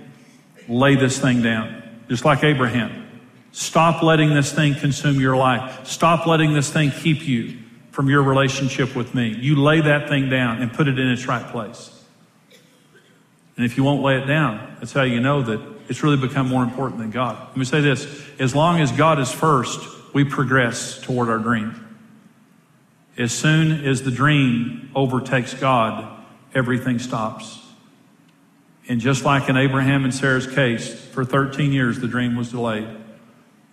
lay 0.69 0.97
this 0.97 1.19
thing 1.19 1.43
down. 1.43 1.83
Just 2.09 2.25
like 2.25 2.45
Abraham. 2.45 3.09
Stop 3.53 4.03
letting 4.03 4.35
this 4.35 4.53
thing 4.53 4.75
consume 4.75 5.19
your 5.19 5.37
life. 5.37 5.87
Stop 5.87 6.27
letting 6.27 6.53
this 6.53 6.71
thing 6.71 6.91
keep 6.91 7.27
you 7.27 7.59
from 7.91 8.09
your 8.09 8.23
relationship 8.23 8.95
with 8.95 9.15
me. 9.15 9.29
You 9.29 9.57
lay 9.57 9.81
that 9.81 10.09
thing 10.09 10.29
down 10.29 10.63
and 10.63 10.73
put 10.73 10.89
it 10.89 10.99
in 10.99 11.09
its 11.09 11.27
right 11.27 11.47
place. 11.51 11.91
And 13.57 13.65
if 13.65 13.77
you 13.77 13.85
won't 13.85 14.03
lay 14.03 14.17
it 14.17 14.27
down, 14.27 14.77
that's 14.79 14.93
how 14.93 15.03
you 15.03 15.21
know 15.21 15.43
that 15.43 15.61
it's 15.89 16.03
really 16.03 16.17
become 16.17 16.49
more 16.49 16.63
important 16.63 17.01
than 17.01 17.11
God. 17.11 17.49
Let 17.49 17.57
me 17.57 17.65
say 17.65 17.81
this 17.81 18.07
as 18.39 18.55
long 18.55 18.81
as 18.81 18.93
God 18.93 19.19
is 19.19 19.33
first, 19.33 19.81
we 20.15 20.25
progress 20.25 21.01
toward 21.01 21.29
our 21.29 21.39
dream. 21.39 21.99
As 23.19 23.33
soon 23.33 23.85
as 23.85 24.03
the 24.03 24.11
dream 24.11 24.91
overtakes 24.95 25.53
God, 25.55 26.20
everything 26.55 26.99
stops. 26.99 27.61
And 28.89 29.01
just 29.01 29.25
like 29.25 29.49
in 29.49 29.57
Abraham 29.57 30.05
and 30.05 30.13
Sarah's 30.15 30.47
case, 30.47 30.93
for 30.93 31.25
13 31.25 31.73
years 31.73 32.01
the 32.01 32.09
dream 32.09 32.37
was 32.37 32.51
delayed 32.51 32.89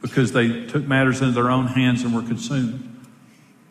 because 0.01 0.31
they 0.31 0.65
took 0.67 0.85
matters 0.85 1.21
into 1.21 1.33
their 1.33 1.49
own 1.49 1.67
hands 1.67 2.03
and 2.03 2.13
were 2.13 2.21
consumed 2.21 3.05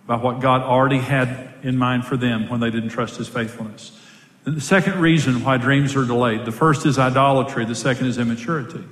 by 0.06 0.16
what 0.16 0.40
God 0.40 0.62
already 0.62 0.98
had 0.98 1.54
in 1.62 1.76
mind 1.76 2.04
for 2.04 2.16
them 2.16 2.48
when 2.48 2.60
they 2.60 2.70
didn't 2.70 2.90
trust 2.90 3.16
his 3.16 3.28
faithfulness. 3.28 3.98
The 4.44 4.60
second 4.60 5.00
reason 5.00 5.42
why 5.42 5.56
dreams 5.56 5.96
are 5.96 6.04
delayed 6.04 6.44
the 6.44 6.52
first 6.52 6.86
is 6.86 6.98
idolatry, 6.98 7.64
the 7.64 7.74
second 7.74 8.06
is 8.06 8.18
immaturity. 8.18 8.84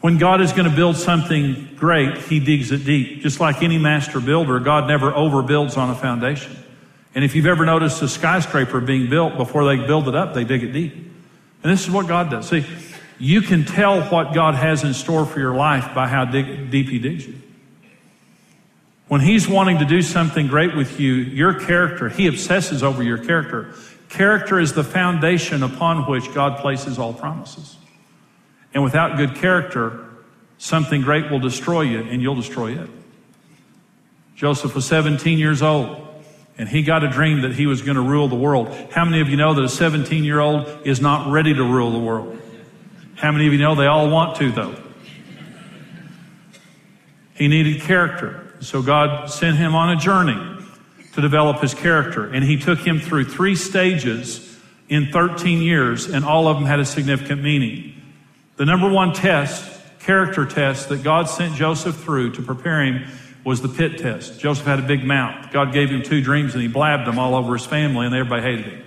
When 0.00 0.18
God 0.18 0.40
is 0.40 0.52
going 0.52 0.68
to 0.68 0.76
build 0.76 0.96
something 0.96 1.70
great, 1.76 2.18
he 2.18 2.38
digs 2.38 2.70
it 2.70 2.84
deep. 2.84 3.22
Just 3.22 3.40
like 3.40 3.62
any 3.62 3.78
master 3.78 4.20
builder, 4.20 4.60
God 4.60 4.86
never 4.86 5.10
overbuilds 5.10 5.78
on 5.78 5.88
a 5.88 5.94
foundation. 5.94 6.56
And 7.14 7.24
if 7.24 7.34
you've 7.34 7.46
ever 7.46 7.64
noticed 7.64 8.02
a 8.02 8.08
skyscraper 8.08 8.80
being 8.80 9.08
built, 9.08 9.36
before 9.36 9.64
they 9.64 9.86
build 9.86 10.08
it 10.08 10.14
up, 10.14 10.34
they 10.34 10.44
dig 10.44 10.64
it 10.64 10.72
deep. 10.72 10.94
And 10.94 11.72
this 11.72 11.84
is 11.84 11.90
what 11.90 12.08
God 12.08 12.30
does. 12.30 12.48
See, 12.48 12.66
you 13.18 13.40
can 13.40 13.64
tell 13.64 14.02
what 14.02 14.34
God 14.34 14.54
has 14.54 14.82
in 14.82 14.92
store 14.94 15.24
for 15.24 15.38
your 15.38 15.54
life 15.54 15.94
by 15.94 16.08
how 16.08 16.24
dig, 16.24 16.70
deep 16.70 16.88
he 16.88 16.98
digs 16.98 17.26
you. 17.26 17.40
When 19.06 19.20
he's 19.20 19.46
wanting 19.46 19.78
to 19.78 19.84
do 19.84 20.02
something 20.02 20.48
great 20.48 20.74
with 20.74 20.98
you, 20.98 21.12
your 21.12 21.60
character, 21.60 22.08
he 22.08 22.26
obsesses 22.26 22.82
over 22.82 23.02
your 23.02 23.18
character. 23.18 23.74
Character 24.08 24.58
is 24.58 24.72
the 24.72 24.84
foundation 24.84 25.62
upon 25.62 26.10
which 26.10 26.32
God 26.34 26.60
places 26.60 26.98
all 26.98 27.12
promises. 27.12 27.76
And 28.72 28.82
without 28.82 29.16
good 29.16 29.36
character, 29.36 30.04
something 30.58 31.02
great 31.02 31.30
will 31.30 31.38
destroy 31.38 31.82
you 31.82 32.00
and 32.00 32.20
you'll 32.20 32.34
destroy 32.34 32.72
it. 32.72 32.90
Joseph 34.34 34.74
was 34.74 34.84
17 34.86 35.38
years 35.38 35.62
old 35.62 36.03
and 36.56 36.68
he 36.68 36.82
got 36.82 37.02
a 37.02 37.08
dream 37.08 37.42
that 37.42 37.54
he 37.54 37.66
was 37.66 37.82
going 37.82 37.96
to 37.96 38.02
rule 38.02 38.28
the 38.28 38.36
world. 38.36 38.68
How 38.92 39.04
many 39.04 39.20
of 39.20 39.28
you 39.28 39.36
know 39.36 39.54
that 39.54 39.64
a 39.64 39.68
17 39.68 40.24
year 40.24 40.40
old 40.40 40.66
is 40.86 41.00
not 41.00 41.30
ready 41.30 41.52
to 41.54 41.64
rule 41.64 41.90
the 41.90 41.98
world? 41.98 42.40
How 43.16 43.32
many 43.32 43.46
of 43.46 43.52
you 43.52 43.58
know 43.58 43.74
they 43.74 43.86
all 43.86 44.08
want 44.08 44.36
to 44.38 44.52
though? 44.52 44.76
He 47.34 47.48
needed 47.48 47.82
character. 47.82 48.54
So 48.60 48.82
God 48.82 49.30
sent 49.30 49.56
him 49.56 49.74
on 49.74 49.90
a 49.90 49.96
journey 49.96 50.54
to 51.14 51.20
develop 51.20 51.60
his 51.60 51.74
character. 51.74 52.32
And 52.32 52.44
he 52.44 52.56
took 52.56 52.78
him 52.78 53.00
through 53.00 53.24
three 53.24 53.56
stages 53.56 54.58
in 54.88 55.10
13 55.10 55.62
years, 55.62 56.06
and 56.06 56.24
all 56.24 56.46
of 56.46 56.56
them 56.56 56.66
had 56.66 56.80
a 56.80 56.84
significant 56.84 57.42
meaning. 57.42 58.00
The 58.56 58.64
number 58.64 58.88
one 58.88 59.12
test, 59.12 59.80
character 60.00 60.44
test, 60.44 60.88
that 60.90 61.02
God 61.02 61.28
sent 61.28 61.54
Joseph 61.54 61.96
through 61.96 62.32
to 62.32 62.42
prepare 62.42 62.82
him 62.82 63.06
was 63.44 63.60
the 63.60 63.68
pit 63.68 63.98
test. 63.98 64.40
Joseph 64.40 64.64
had 64.64 64.78
a 64.78 64.82
big 64.82 65.04
mouth. 65.04 65.52
God 65.52 65.72
gave 65.72 65.90
him 65.90 66.02
two 66.02 66.22
dreams 66.22 66.54
and 66.54 66.62
he 66.62 66.68
blabbed 66.68 67.06
them 67.06 67.18
all 67.18 67.34
over 67.34 67.52
his 67.52 67.66
family 67.66 68.06
and 68.06 68.14
everybody 68.14 68.42
hated 68.42 68.64
him. 68.64 68.84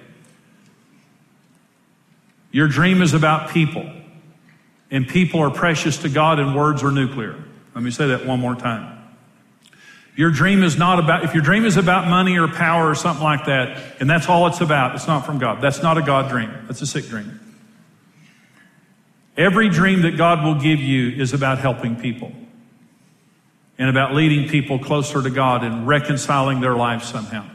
Your 2.51 2.67
dream 2.67 3.01
is 3.01 3.13
about 3.13 3.51
people. 3.51 3.89
And 4.89 5.07
people 5.07 5.41
are 5.41 5.51
precious 5.51 5.97
to 5.99 6.09
God 6.09 6.39
and 6.39 6.55
words 6.55 6.81
are 6.81 6.91
nuclear. 6.91 7.35
Let 7.75 7.83
me 7.83 7.91
say 7.91 8.07
that 8.07 8.25
one 8.25 8.39
more 8.39 8.55
time. 8.55 8.93
Your 10.15 10.31
dream 10.31 10.63
is 10.63 10.77
not 10.77 10.97
about, 10.97 11.23
if 11.23 11.35
your 11.35 11.43
dream 11.43 11.65
is 11.65 11.77
about 11.77 12.07
money 12.07 12.39
or 12.39 12.47
power 12.47 12.89
or 12.89 12.95
something 12.95 13.23
like 13.23 13.45
that, 13.45 13.97
and 13.99 14.09
that's 14.09 14.27
all 14.27 14.47
it's 14.47 14.61
about, 14.61 14.95
it's 14.95 15.05
not 15.05 15.25
from 15.25 15.37
God. 15.37 15.61
That's 15.61 15.83
not 15.83 15.99
a 15.99 16.01
God 16.01 16.31
dream. 16.31 16.51
That's 16.65 16.81
a 16.81 16.87
sick 16.87 17.05
dream. 17.05 17.39
Every 19.35 19.69
dream 19.69 20.01
that 20.01 20.17
God 20.17 20.43
will 20.43 20.59
give 20.59 20.79
you 20.79 21.09
is 21.09 21.33
about 21.33 21.59
helping 21.59 21.97
people 21.97 22.31
and 23.77 23.89
about 23.89 24.13
leading 24.13 24.49
people 24.49 24.79
closer 24.79 25.21
to 25.21 25.29
God 25.29 25.63
and 25.63 25.87
reconciling 25.87 26.61
their 26.61 26.75
lives 26.75 27.07
somehow. 27.07 27.45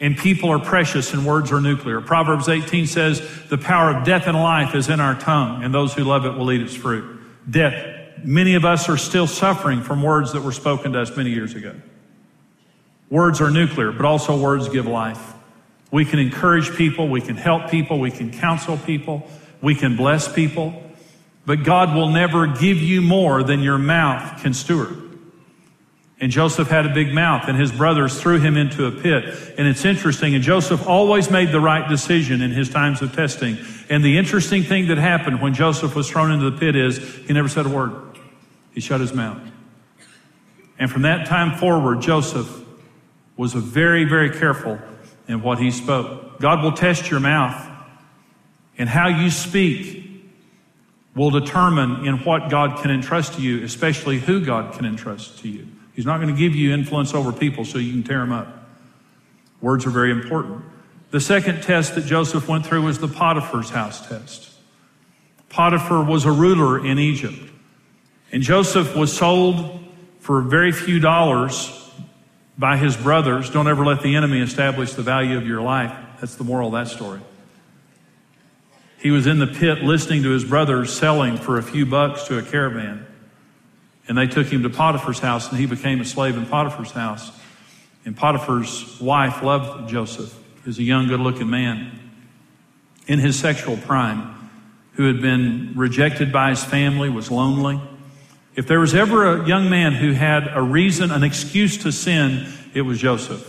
And 0.00 0.16
people 0.16 0.50
are 0.50 0.58
precious 0.58 1.12
and 1.12 1.24
words 1.24 1.52
are 1.52 1.60
nuclear. 1.60 2.00
Proverbs 2.00 2.48
18 2.48 2.86
says, 2.86 3.22
the 3.48 3.58
power 3.58 3.96
of 3.96 4.04
death 4.04 4.26
and 4.26 4.36
life 4.36 4.74
is 4.74 4.88
in 4.88 5.00
our 5.00 5.14
tongue 5.14 5.62
and 5.62 5.72
those 5.72 5.94
who 5.94 6.02
love 6.02 6.24
it 6.24 6.34
will 6.34 6.50
eat 6.50 6.60
its 6.60 6.74
fruit. 6.74 7.20
Death. 7.48 7.98
Many 8.24 8.54
of 8.54 8.64
us 8.64 8.88
are 8.88 8.96
still 8.96 9.26
suffering 9.26 9.82
from 9.82 10.02
words 10.02 10.32
that 10.32 10.42
were 10.42 10.52
spoken 10.52 10.92
to 10.92 11.00
us 11.00 11.16
many 11.16 11.30
years 11.30 11.54
ago. 11.54 11.74
Words 13.10 13.40
are 13.40 13.50
nuclear, 13.50 13.92
but 13.92 14.04
also 14.04 14.38
words 14.38 14.68
give 14.68 14.86
life. 14.86 15.34
We 15.90 16.04
can 16.04 16.18
encourage 16.18 16.74
people. 16.74 17.08
We 17.08 17.20
can 17.20 17.36
help 17.36 17.70
people. 17.70 17.98
We 17.98 18.10
can 18.10 18.32
counsel 18.32 18.78
people. 18.78 19.28
We 19.60 19.76
can 19.76 19.96
bless 19.96 20.30
people, 20.30 20.82
but 21.46 21.62
God 21.62 21.94
will 21.94 22.08
never 22.08 22.48
give 22.48 22.78
you 22.78 23.00
more 23.00 23.44
than 23.44 23.60
your 23.60 23.78
mouth 23.78 24.42
can 24.42 24.52
steward. 24.52 25.01
And 26.22 26.30
Joseph 26.30 26.68
had 26.68 26.86
a 26.86 26.94
big 26.94 27.12
mouth, 27.12 27.48
and 27.48 27.58
his 27.58 27.72
brothers 27.72 28.20
threw 28.20 28.38
him 28.38 28.56
into 28.56 28.86
a 28.86 28.92
pit. 28.92 29.54
And 29.58 29.66
it's 29.66 29.84
interesting, 29.84 30.36
and 30.36 30.44
Joseph 30.44 30.86
always 30.86 31.32
made 31.32 31.50
the 31.50 31.58
right 31.58 31.88
decision 31.88 32.42
in 32.42 32.52
his 32.52 32.70
times 32.70 33.02
of 33.02 33.12
testing. 33.12 33.58
And 33.90 34.04
the 34.04 34.16
interesting 34.18 34.62
thing 34.62 34.86
that 34.86 34.98
happened 34.98 35.42
when 35.42 35.52
Joseph 35.52 35.96
was 35.96 36.08
thrown 36.08 36.30
into 36.30 36.48
the 36.48 36.56
pit 36.56 36.76
is 36.76 36.98
he 37.26 37.32
never 37.32 37.48
said 37.48 37.66
a 37.66 37.68
word, 37.68 37.92
he 38.72 38.80
shut 38.80 39.00
his 39.00 39.12
mouth. 39.12 39.40
And 40.78 40.88
from 40.88 41.02
that 41.02 41.26
time 41.26 41.58
forward, 41.58 42.00
Joseph 42.00 42.48
was 43.36 43.52
very, 43.52 44.04
very 44.04 44.30
careful 44.30 44.78
in 45.26 45.42
what 45.42 45.58
he 45.58 45.72
spoke. 45.72 46.38
God 46.38 46.62
will 46.62 46.72
test 46.72 47.10
your 47.10 47.18
mouth. 47.18 47.68
And 48.78 48.88
how 48.88 49.08
you 49.08 49.28
speak 49.28 50.22
will 51.16 51.30
determine 51.30 52.06
in 52.06 52.18
what 52.18 52.48
God 52.48 52.80
can 52.80 52.92
entrust 52.92 53.34
to 53.34 53.42
you, 53.42 53.64
especially 53.64 54.20
who 54.20 54.44
God 54.44 54.74
can 54.74 54.84
entrust 54.84 55.40
to 55.40 55.48
you. 55.48 55.66
He's 55.94 56.06
not 56.06 56.20
going 56.20 56.34
to 56.34 56.38
give 56.38 56.54
you 56.54 56.72
influence 56.72 57.14
over 57.14 57.32
people 57.32 57.64
so 57.64 57.78
you 57.78 57.92
can 57.92 58.02
tear 58.02 58.20
them 58.20 58.32
up. 58.32 58.66
Words 59.60 59.86
are 59.86 59.90
very 59.90 60.10
important. 60.10 60.64
The 61.10 61.20
second 61.20 61.62
test 61.62 61.94
that 61.94 62.06
Joseph 62.06 62.48
went 62.48 62.66
through 62.66 62.82
was 62.82 62.98
the 62.98 63.08
Potiphar's 63.08 63.70
house 63.70 64.06
test. 64.08 64.50
Potiphar 65.50 66.02
was 66.02 66.24
a 66.24 66.32
ruler 66.32 66.84
in 66.84 66.98
Egypt. 66.98 67.50
And 68.32 68.42
Joseph 68.42 68.96
was 68.96 69.14
sold 69.14 69.80
for 70.20 70.40
very 70.40 70.72
few 70.72 70.98
dollars 70.98 71.70
by 72.56 72.78
his 72.78 72.96
brothers. 72.96 73.50
Don't 73.50 73.68
ever 73.68 73.84
let 73.84 74.02
the 74.02 74.16
enemy 74.16 74.40
establish 74.40 74.94
the 74.94 75.02
value 75.02 75.36
of 75.36 75.46
your 75.46 75.60
life. 75.60 75.94
That's 76.20 76.36
the 76.36 76.44
moral 76.44 76.68
of 76.68 76.74
that 76.74 76.88
story. 76.88 77.20
He 78.98 79.10
was 79.10 79.26
in 79.26 79.38
the 79.38 79.46
pit 79.46 79.82
listening 79.82 80.22
to 80.22 80.30
his 80.30 80.44
brothers 80.44 80.92
selling 80.92 81.36
for 81.36 81.58
a 81.58 81.62
few 81.62 81.84
bucks 81.84 82.24
to 82.28 82.38
a 82.38 82.42
caravan. 82.42 83.04
And 84.08 84.18
they 84.18 84.26
took 84.26 84.48
him 84.48 84.62
to 84.64 84.70
Potiphar's 84.70 85.20
house, 85.20 85.48
and 85.50 85.58
he 85.58 85.66
became 85.66 86.00
a 86.00 86.04
slave 86.04 86.36
in 86.36 86.46
Potiphar's 86.46 86.90
house. 86.90 87.30
And 88.04 88.16
Potiphar's 88.16 89.00
wife 89.00 89.42
loved 89.42 89.88
Joseph. 89.88 90.36
He 90.64 90.70
a 90.70 90.82
young, 90.82 91.08
good 91.08 91.20
looking 91.20 91.50
man 91.50 91.98
in 93.06 93.18
his 93.18 93.38
sexual 93.38 93.76
prime. 93.76 94.50
who 94.94 95.06
had 95.06 95.20
been 95.22 95.72
rejected 95.74 96.32
by 96.32 96.50
his 96.50 96.62
family, 96.62 97.08
was 97.08 97.30
lonely. 97.30 97.80
If 98.54 98.66
there 98.66 98.80
was 98.80 98.94
ever 98.94 99.40
a 99.40 99.48
young 99.48 99.70
man 99.70 99.92
who 99.92 100.12
had 100.12 100.48
a 100.52 100.60
reason, 100.60 101.10
an 101.10 101.22
excuse 101.22 101.78
to 101.78 101.92
sin, 101.92 102.52
it 102.74 102.82
was 102.82 103.00
Joseph. 103.00 103.48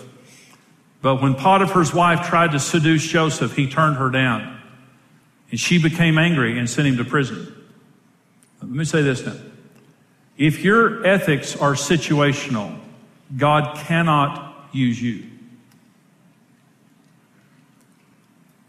But 1.02 1.22
when 1.22 1.36
Potiphar's 1.36 1.94
wife 1.94 2.30
tried 2.30 2.52
to 2.52 2.60
seduce 2.60 3.06
Joseph, 3.06 3.56
he 3.56 3.70
turned 3.70 3.98
her 3.98 4.10
down. 4.10 4.62
And 5.52 5.60
she 5.60 5.82
became 5.82 6.18
angry 6.18 6.58
and 6.58 6.70
sent 6.70 6.88
him 6.88 6.98
to 6.98 7.04
prison. 7.04 7.54
Let 8.62 8.72
me 8.72 8.86
say 8.86 9.02
this 9.02 9.26
now. 9.26 9.36
If 10.38 10.64
your 10.64 11.06
ethics 11.06 11.56
are 11.56 11.74
situational, 11.74 12.80
God 13.38 13.78
cannot 13.78 14.70
use 14.72 15.02
you. 15.02 15.26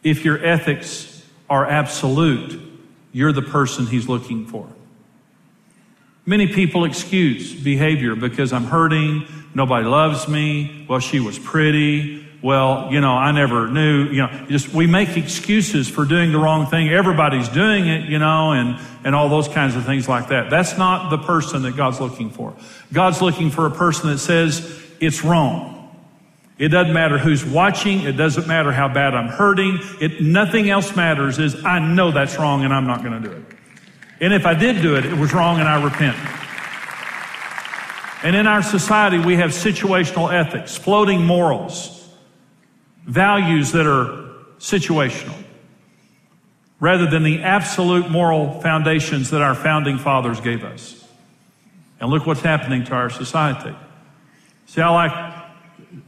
If 0.03 0.25
your 0.25 0.45
ethics 0.45 1.25
are 1.49 1.67
absolute, 1.67 2.61
you're 3.13 3.33
the 3.33 3.43
person 3.43 3.87
he's 3.87 4.09
looking 4.09 4.47
for. 4.47 4.69
Many 6.27 6.47
people 6.47 6.85
excuse 6.85 7.55
behavior 7.55 8.15
because 8.15 8.53
I'm 8.53 8.65
hurting, 8.65 9.27
nobody 9.55 9.87
loves 9.87 10.29
me, 10.29 10.87
well, 10.89 11.01
she 11.01 11.21
was 11.21 11.39
pretty, 11.39 12.24
well, 12.45 12.93
you 12.93 13.01
know, 13.01 13.13
I 13.13 13.33
never 13.33 13.69
knew, 13.69 14.05
you 14.05 14.19
know, 14.19 14.47
just 14.51 14.69
we 14.69 14.87
make 14.87 15.17
excuses 15.17 15.89
for 15.89 16.05
doing 16.05 16.31
the 16.31 16.39
wrong 16.39 16.67
thing. 16.67 16.91
Everybody's 16.91 17.49
doing 17.49 17.89
it, 17.89 18.07
you 18.07 18.19
know, 18.19 18.53
and, 18.53 18.79
and 19.03 19.15
all 19.15 19.31
those 19.31 19.49
kinds 19.49 19.77
of 19.77 19.87
things 19.87 20.11
like 20.11 20.29
that. 20.29 20.51
That's 20.51 20.77
not 20.77 21.09
the 21.09 21.17
person 21.17 21.63
that 21.63 21.75
God's 21.75 22.01
looking 22.01 22.29
for. 22.29 22.53
God's 22.93 23.23
looking 23.23 23.51
for 23.51 23.65
a 23.65 23.71
person 23.71 24.11
that 24.11 24.19
says 24.19 24.79
it's 25.01 25.25
wrong. 25.25 25.97
It 26.59 26.69
doesn't 26.69 26.93
matter 26.93 27.17
who's 27.17 27.43
watching. 27.47 28.01
It 28.01 28.13
doesn't 28.13 28.47
matter 28.47 28.73
how 28.73 28.89
bad 28.89 29.15
I'm 29.15 29.29
hurting. 29.29 29.79
It, 30.03 30.21
nothing 30.21 30.69
else 30.69 30.95
matters 30.95 31.39
is 31.39 31.65
I 31.65 31.79
know 31.79 32.11
that's 32.11 32.39
wrong 32.39 32.63
and 32.63 32.75
I'm 32.75 32.87
not 32.87 33.03
going 33.03 33.23
to 33.23 33.27
do 33.27 33.35
it. 33.35 33.43
And 34.21 34.35
if 34.35 34.45
I 34.45 34.53
did 34.53 34.83
do 34.83 34.97
it, 34.97 35.07
it 35.07 35.17
was 35.17 35.33
wrong 35.33 35.61
and 35.61 35.69
I 35.69 35.83
repent. 35.83 36.19
And 38.23 38.37
in 38.37 38.47
our 38.47 38.63
society, 38.63 39.19
we 39.19 39.37
have 39.37 39.53
situational 39.53 40.31
ethics, 40.31 40.77
floating 40.77 41.25
morals, 41.25 42.04
values 43.05 43.73
that 43.73 43.87
are 43.87 44.31
situational, 44.59 45.37
rather 46.81 47.09
than 47.09 47.23
the 47.23 47.43
absolute 47.43 48.11
moral 48.11 48.61
foundations 48.61 49.31
that 49.31 49.43
our 49.43 49.55
founding 49.55 49.99
fathers 49.99 50.41
gave 50.41 50.65
us. 50.65 51.01
And 52.01 52.11
look 52.11 52.27
what's 52.27 52.41
happening 52.41 52.85
to 52.85 52.95
our 52.95 53.11
society. 53.11 53.75
See, 54.67 54.81
I 54.81 54.91
like 54.91 55.45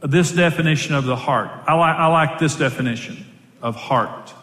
this 0.01 0.31
definition 0.31 0.95
of 0.95 1.05
the 1.05 1.15
heart. 1.15 1.49
I 1.67 1.73
like, 1.73 1.95
I 1.95 2.07
like 2.07 2.39
this 2.39 2.55
definition 2.55 3.25
of 3.61 3.75
heart. 3.75 4.33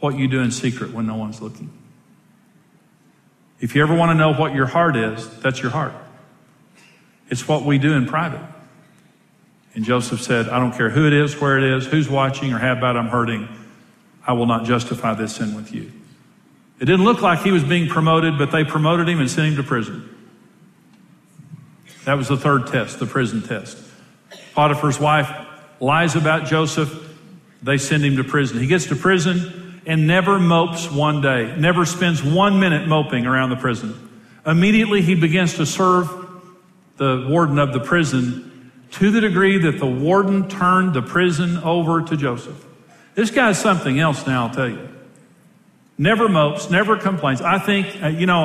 What 0.00 0.16
you 0.16 0.28
do 0.28 0.40
in 0.40 0.50
secret 0.50 0.92
when 0.92 1.06
no 1.06 1.16
one's 1.16 1.42
looking. 1.42 1.70
If 3.60 3.74
you 3.74 3.82
ever 3.82 3.94
want 3.94 4.10
to 4.10 4.14
know 4.14 4.32
what 4.32 4.54
your 4.54 4.66
heart 4.66 4.96
is, 4.96 5.28
that's 5.40 5.60
your 5.60 5.72
heart. 5.72 5.94
It's 7.28 7.46
what 7.46 7.64
we 7.64 7.78
do 7.78 7.92
in 7.92 8.06
private. 8.06 8.40
And 9.78 9.84
Joseph 9.84 10.20
said, 10.20 10.48
I 10.48 10.58
don't 10.58 10.72
care 10.72 10.90
who 10.90 11.06
it 11.06 11.12
is, 11.12 11.40
where 11.40 11.56
it 11.56 11.62
is, 11.62 11.86
who's 11.86 12.08
watching, 12.08 12.52
or 12.52 12.58
how 12.58 12.74
bad 12.74 12.96
I'm 12.96 13.06
hurting. 13.06 13.48
I 14.26 14.32
will 14.32 14.46
not 14.46 14.64
justify 14.64 15.14
this 15.14 15.36
sin 15.36 15.54
with 15.54 15.72
you. 15.72 15.92
It 16.80 16.86
didn't 16.86 17.04
look 17.04 17.22
like 17.22 17.42
he 17.42 17.52
was 17.52 17.62
being 17.62 17.88
promoted, 17.88 18.38
but 18.38 18.50
they 18.50 18.64
promoted 18.64 19.08
him 19.08 19.20
and 19.20 19.30
sent 19.30 19.50
him 19.50 19.54
to 19.54 19.62
prison. 19.62 20.12
That 22.06 22.14
was 22.14 22.26
the 22.26 22.36
third 22.36 22.66
test, 22.66 22.98
the 22.98 23.06
prison 23.06 23.40
test. 23.40 23.78
Potiphar's 24.52 24.98
wife 24.98 25.30
lies 25.78 26.16
about 26.16 26.46
Joseph. 26.46 26.92
They 27.62 27.78
send 27.78 28.04
him 28.04 28.16
to 28.16 28.24
prison. 28.24 28.58
He 28.58 28.66
gets 28.66 28.86
to 28.86 28.96
prison 28.96 29.80
and 29.86 30.08
never 30.08 30.40
mopes 30.40 30.90
one 30.90 31.20
day, 31.20 31.54
never 31.56 31.86
spends 31.86 32.20
one 32.20 32.58
minute 32.58 32.88
moping 32.88 33.26
around 33.26 33.50
the 33.50 33.56
prison. 33.56 34.24
Immediately, 34.44 35.02
he 35.02 35.14
begins 35.14 35.54
to 35.54 35.66
serve 35.66 36.08
the 36.96 37.28
warden 37.30 37.60
of 37.60 37.72
the 37.72 37.78
prison 37.78 38.47
to 38.92 39.10
the 39.10 39.20
degree 39.20 39.58
that 39.58 39.78
the 39.78 39.86
warden 39.86 40.48
turned 40.48 40.94
the 40.94 41.02
prison 41.02 41.58
over 41.58 42.02
to 42.02 42.16
Joseph. 42.16 42.64
This 43.14 43.30
guy's 43.30 43.58
something 43.58 43.98
else 43.98 44.26
now, 44.26 44.46
I'll 44.46 44.54
tell 44.54 44.68
you. 44.68 44.88
Never 45.98 46.28
mopes, 46.28 46.70
never 46.70 46.96
complains. 46.96 47.40
I 47.40 47.58
think, 47.58 48.02
uh, 48.02 48.06
you 48.08 48.26
know, 48.26 48.44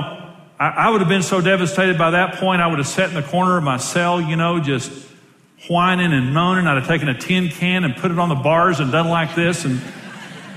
I, 0.60 0.68
I 0.68 0.90
would 0.90 1.02
have 1.02 1.10
been 1.10 1.24
so 1.24 1.42
devastated 1.42 1.98
by 1.98 2.12
that 2.12 2.36
point, 2.36 2.62
I 2.62 2.68
would 2.68 2.80
have 2.80 2.88
sat 2.88 3.10
in 3.10 3.16
the 3.16 3.22
corner 3.22 3.58
of 3.58 3.64
my 3.64 3.78
cell, 3.78 4.20
you 4.20 4.36
know, 4.36 4.60
just 4.60 4.92
whining 5.70 6.12
and 6.12 6.34
moaning. 6.34 6.68
I'd 6.68 6.78
have 6.78 6.88
taken 6.88 7.10
a 7.10 7.18
tin 7.18 7.50
can 7.50 7.84
and 7.84 7.96
put 7.96 8.12
it 8.12 8.20
on 8.20 8.30
the 8.30 8.36
bars 8.36 8.80
and 8.80 8.92
done 8.92 9.08
like 9.08 9.36
this 9.36 9.66
and 9.66 9.80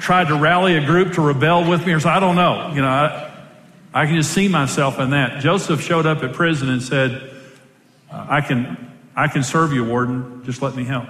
tried 0.00 0.28
to 0.28 0.36
rally 0.36 0.76
a 0.76 0.84
group 0.84 1.14
to 1.14 1.20
rebel 1.20 1.68
with 1.68 1.86
me 1.86 1.92
or 1.92 2.00
so. 2.00 2.08
I 2.08 2.20
don't 2.20 2.36
know. 2.36 2.72
You 2.74 2.82
know, 2.82 2.88
I, 2.88 3.30
I 3.92 4.06
can 4.06 4.16
just 4.16 4.32
see 4.32 4.48
myself 4.48 4.98
in 4.98 5.10
that. 5.10 5.40
Joseph 5.40 5.80
showed 5.80 6.06
up 6.06 6.22
at 6.22 6.32
prison 6.32 6.68
and 6.68 6.82
said, 6.82 7.30
I 8.10 8.40
can, 8.40 8.92
I 9.16 9.28
can 9.28 9.42
serve 9.42 9.72
you, 9.72 9.82
warden. 9.82 10.44
Just 10.44 10.60
let 10.60 10.76
me 10.76 10.84
help. 10.84 11.08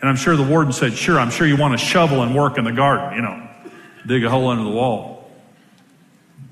And 0.00 0.10
I'm 0.10 0.16
sure 0.16 0.36
the 0.36 0.42
warden 0.42 0.72
said, 0.72 0.94
Sure, 0.94 1.18
I'm 1.18 1.30
sure 1.30 1.46
you 1.46 1.56
want 1.56 1.78
to 1.78 1.84
shovel 1.84 2.22
and 2.22 2.34
work 2.34 2.58
in 2.58 2.64
the 2.64 2.72
garden, 2.72 3.16
you 3.16 3.22
know, 3.22 3.48
dig 4.04 4.24
a 4.24 4.30
hole 4.30 4.48
under 4.48 4.64
the 4.64 4.70
wall. 4.70 5.30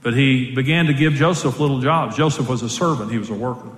But 0.02 0.14
he 0.14 0.54
began 0.54 0.86
to 0.86 0.94
give 0.94 1.14
Joseph 1.14 1.58
little 1.58 1.80
jobs. 1.80 2.16
Joseph 2.16 2.48
was 2.48 2.62
a 2.62 2.70
servant, 2.70 3.10
he 3.10 3.18
was 3.18 3.30
a 3.30 3.34
worker. 3.34 3.70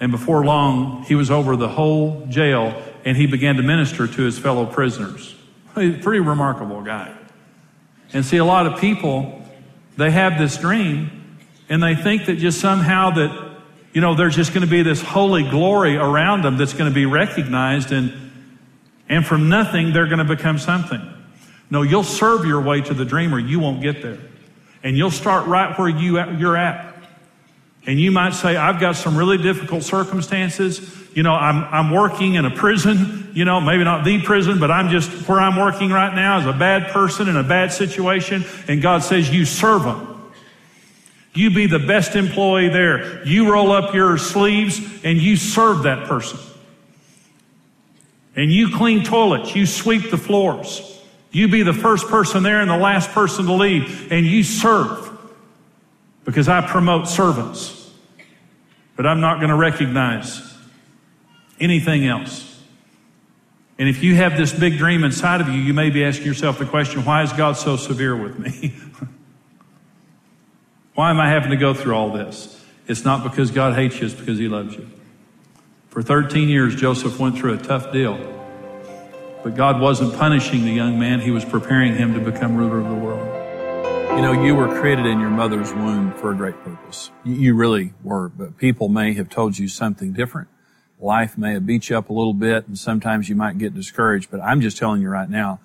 And 0.00 0.12
before 0.12 0.44
long, 0.44 1.02
he 1.04 1.14
was 1.14 1.30
over 1.30 1.56
the 1.56 1.68
whole 1.68 2.26
jail 2.26 2.80
and 3.04 3.16
he 3.16 3.26
began 3.26 3.56
to 3.56 3.62
minister 3.62 4.06
to 4.06 4.22
his 4.22 4.38
fellow 4.38 4.66
prisoners. 4.66 5.34
He's 5.74 5.96
a 5.96 5.98
pretty 5.98 6.20
remarkable 6.20 6.82
guy. 6.82 7.12
And 8.12 8.24
see, 8.24 8.36
a 8.36 8.44
lot 8.44 8.66
of 8.66 8.80
people, 8.80 9.42
they 9.96 10.10
have 10.10 10.38
this 10.38 10.56
dream 10.56 11.17
and 11.68 11.82
they 11.82 11.94
think 11.94 12.26
that 12.26 12.36
just 12.36 12.60
somehow 12.60 13.10
that, 13.10 13.56
you 13.92 14.00
know, 14.00 14.14
there's 14.14 14.36
just 14.36 14.52
going 14.52 14.64
to 14.64 14.70
be 14.70 14.82
this 14.82 15.02
holy 15.02 15.42
glory 15.48 15.96
around 15.96 16.42
them 16.42 16.56
that's 16.56 16.72
going 16.72 16.90
to 16.90 16.94
be 16.94 17.06
recognized 17.06 17.92
and, 17.92 18.12
and 19.08 19.26
from 19.26 19.48
nothing, 19.48 19.92
they're 19.92 20.06
going 20.06 20.18
to 20.18 20.36
become 20.36 20.58
something. 20.58 21.00
No, 21.70 21.82
you'll 21.82 22.04
serve 22.04 22.44
your 22.44 22.60
way 22.60 22.80
to 22.80 22.94
the 22.94 23.04
dreamer. 23.04 23.38
you 23.38 23.60
won't 23.60 23.82
get 23.82 24.02
there. 24.02 24.18
And 24.82 24.96
you'll 24.96 25.10
start 25.10 25.46
right 25.46 25.78
where 25.78 25.88
you, 25.88 26.20
you're 26.36 26.56
at. 26.56 26.94
And 27.86 27.98
you 27.98 28.10
might 28.10 28.34
say, 28.34 28.56
I've 28.56 28.80
got 28.80 28.96
some 28.96 29.16
really 29.16 29.38
difficult 29.38 29.82
circumstances. 29.82 30.94
You 31.14 31.22
know, 31.22 31.32
I'm, 31.32 31.64
I'm 31.64 31.90
working 31.90 32.34
in 32.34 32.44
a 32.44 32.50
prison, 32.50 33.30
you 33.34 33.44
know, 33.44 33.60
maybe 33.60 33.82
not 33.84 34.04
the 34.04 34.22
prison, 34.22 34.60
but 34.60 34.70
I'm 34.70 34.90
just 34.90 35.10
where 35.28 35.40
I'm 35.40 35.56
working 35.56 35.90
right 35.90 36.14
now 36.14 36.38
is 36.38 36.46
a 36.46 36.52
bad 36.52 36.88
person 36.92 37.28
in 37.28 37.36
a 37.36 37.42
bad 37.42 37.72
situation. 37.72 38.44
And 38.68 38.82
God 38.82 39.02
says, 39.02 39.30
you 39.30 39.44
serve 39.44 39.84
them. 39.84 40.17
You 41.38 41.50
be 41.50 41.66
the 41.66 41.78
best 41.78 42.16
employee 42.16 42.68
there. 42.68 43.26
You 43.26 43.52
roll 43.52 43.70
up 43.70 43.94
your 43.94 44.18
sleeves 44.18 44.80
and 45.04 45.18
you 45.18 45.36
serve 45.36 45.84
that 45.84 46.08
person. 46.08 46.38
And 48.36 48.52
you 48.52 48.76
clean 48.76 49.04
toilets. 49.04 49.54
You 49.54 49.66
sweep 49.66 50.10
the 50.10 50.18
floors. 50.18 51.00
You 51.30 51.48
be 51.48 51.62
the 51.62 51.72
first 51.72 52.08
person 52.08 52.42
there 52.42 52.60
and 52.60 52.70
the 52.70 52.76
last 52.76 53.10
person 53.10 53.46
to 53.46 53.52
leave. 53.52 54.12
And 54.12 54.26
you 54.26 54.42
serve. 54.42 55.04
Because 56.24 56.48
I 56.48 56.60
promote 56.60 57.08
servants 57.08 57.78
but 58.98 59.06
I'm 59.06 59.20
not 59.20 59.36
going 59.36 59.50
to 59.50 59.56
recognize 59.56 60.42
anything 61.60 62.04
else. 62.08 62.60
And 63.78 63.88
if 63.88 64.02
you 64.02 64.16
have 64.16 64.36
this 64.36 64.52
big 64.52 64.76
dream 64.76 65.04
inside 65.04 65.40
of 65.40 65.48
you, 65.48 65.60
you 65.60 65.72
may 65.72 65.88
be 65.88 66.04
asking 66.04 66.26
yourself 66.26 66.58
the 66.58 66.66
question, 66.66 67.04
why 67.04 67.22
is 67.22 67.32
God 67.32 67.52
so 67.52 67.76
severe 67.76 68.16
with 68.16 68.40
me? 68.40 68.74
why 70.98 71.10
am 71.10 71.20
I 71.20 71.28
having 71.28 71.50
to 71.50 71.56
go 71.56 71.74
through 71.74 71.94
all 71.94 72.10
this? 72.10 72.60
It's 72.88 73.04
not 73.04 73.22
because 73.22 73.52
God 73.52 73.76
hates 73.76 74.00
you, 74.00 74.06
it's 74.06 74.16
because 74.16 74.36
He 74.36 74.48
loves 74.48 74.74
you. 74.74 74.90
For 75.90 76.02
13 76.02 76.48
years, 76.48 76.74
Joseph 76.74 77.20
went 77.20 77.38
through 77.38 77.54
a 77.54 77.56
tough 77.56 77.92
deal. 77.92 78.16
But 79.44 79.54
God 79.54 79.80
wasn't 79.80 80.18
punishing 80.18 80.64
the 80.64 80.72
young 80.72 80.98
man, 80.98 81.20
He 81.20 81.30
was 81.30 81.44
preparing 81.44 81.94
him 81.94 82.14
to 82.14 82.20
become 82.20 82.56
ruler 82.56 82.80
of 82.80 82.88
the 82.88 82.96
world. 82.96 83.24
You 84.16 84.22
know, 84.22 84.32
you 84.32 84.56
were 84.56 84.66
created 84.80 85.06
in 85.06 85.20
your 85.20 85.30
mother's 85.30 85.72
womb 85.72 86.14
for 86.14 86.32
a 86.32 86.34
great 86.34 86.60
purpose. 86.64 87.12
You 87.24 87.54
really 87.54 87.92
were, 88.02 88.28
but 88.28 88.56
people 88.56 88.88
may 88.88 89.12
have 89.12 89.28
told 89.28 89.56
you 89.56 89.68
something 89.68 90.12
different. 90.12 90.48
Life 90.98 91.38
may 91.38 91.52
have 91.52 91.64
beat 91.64 91.90
you 91.90 91.96
up 91.96 92.10
a 92.10 92.12
little 92.12 92.34
bit 92.34 92.66
and 92.66 92.76
sometimes 92.76 93.28
you 93.28 93.36
might 93.36 93.56
get 93.56 93.72
discouraged, 93.72 94.32
but 94.32 94.40
I'm 94.40 94.60
just 94.60 94.76
telling 94.76 95.00
you 95.00 95.10
right 95.10 95.30
now, 95.30 95.60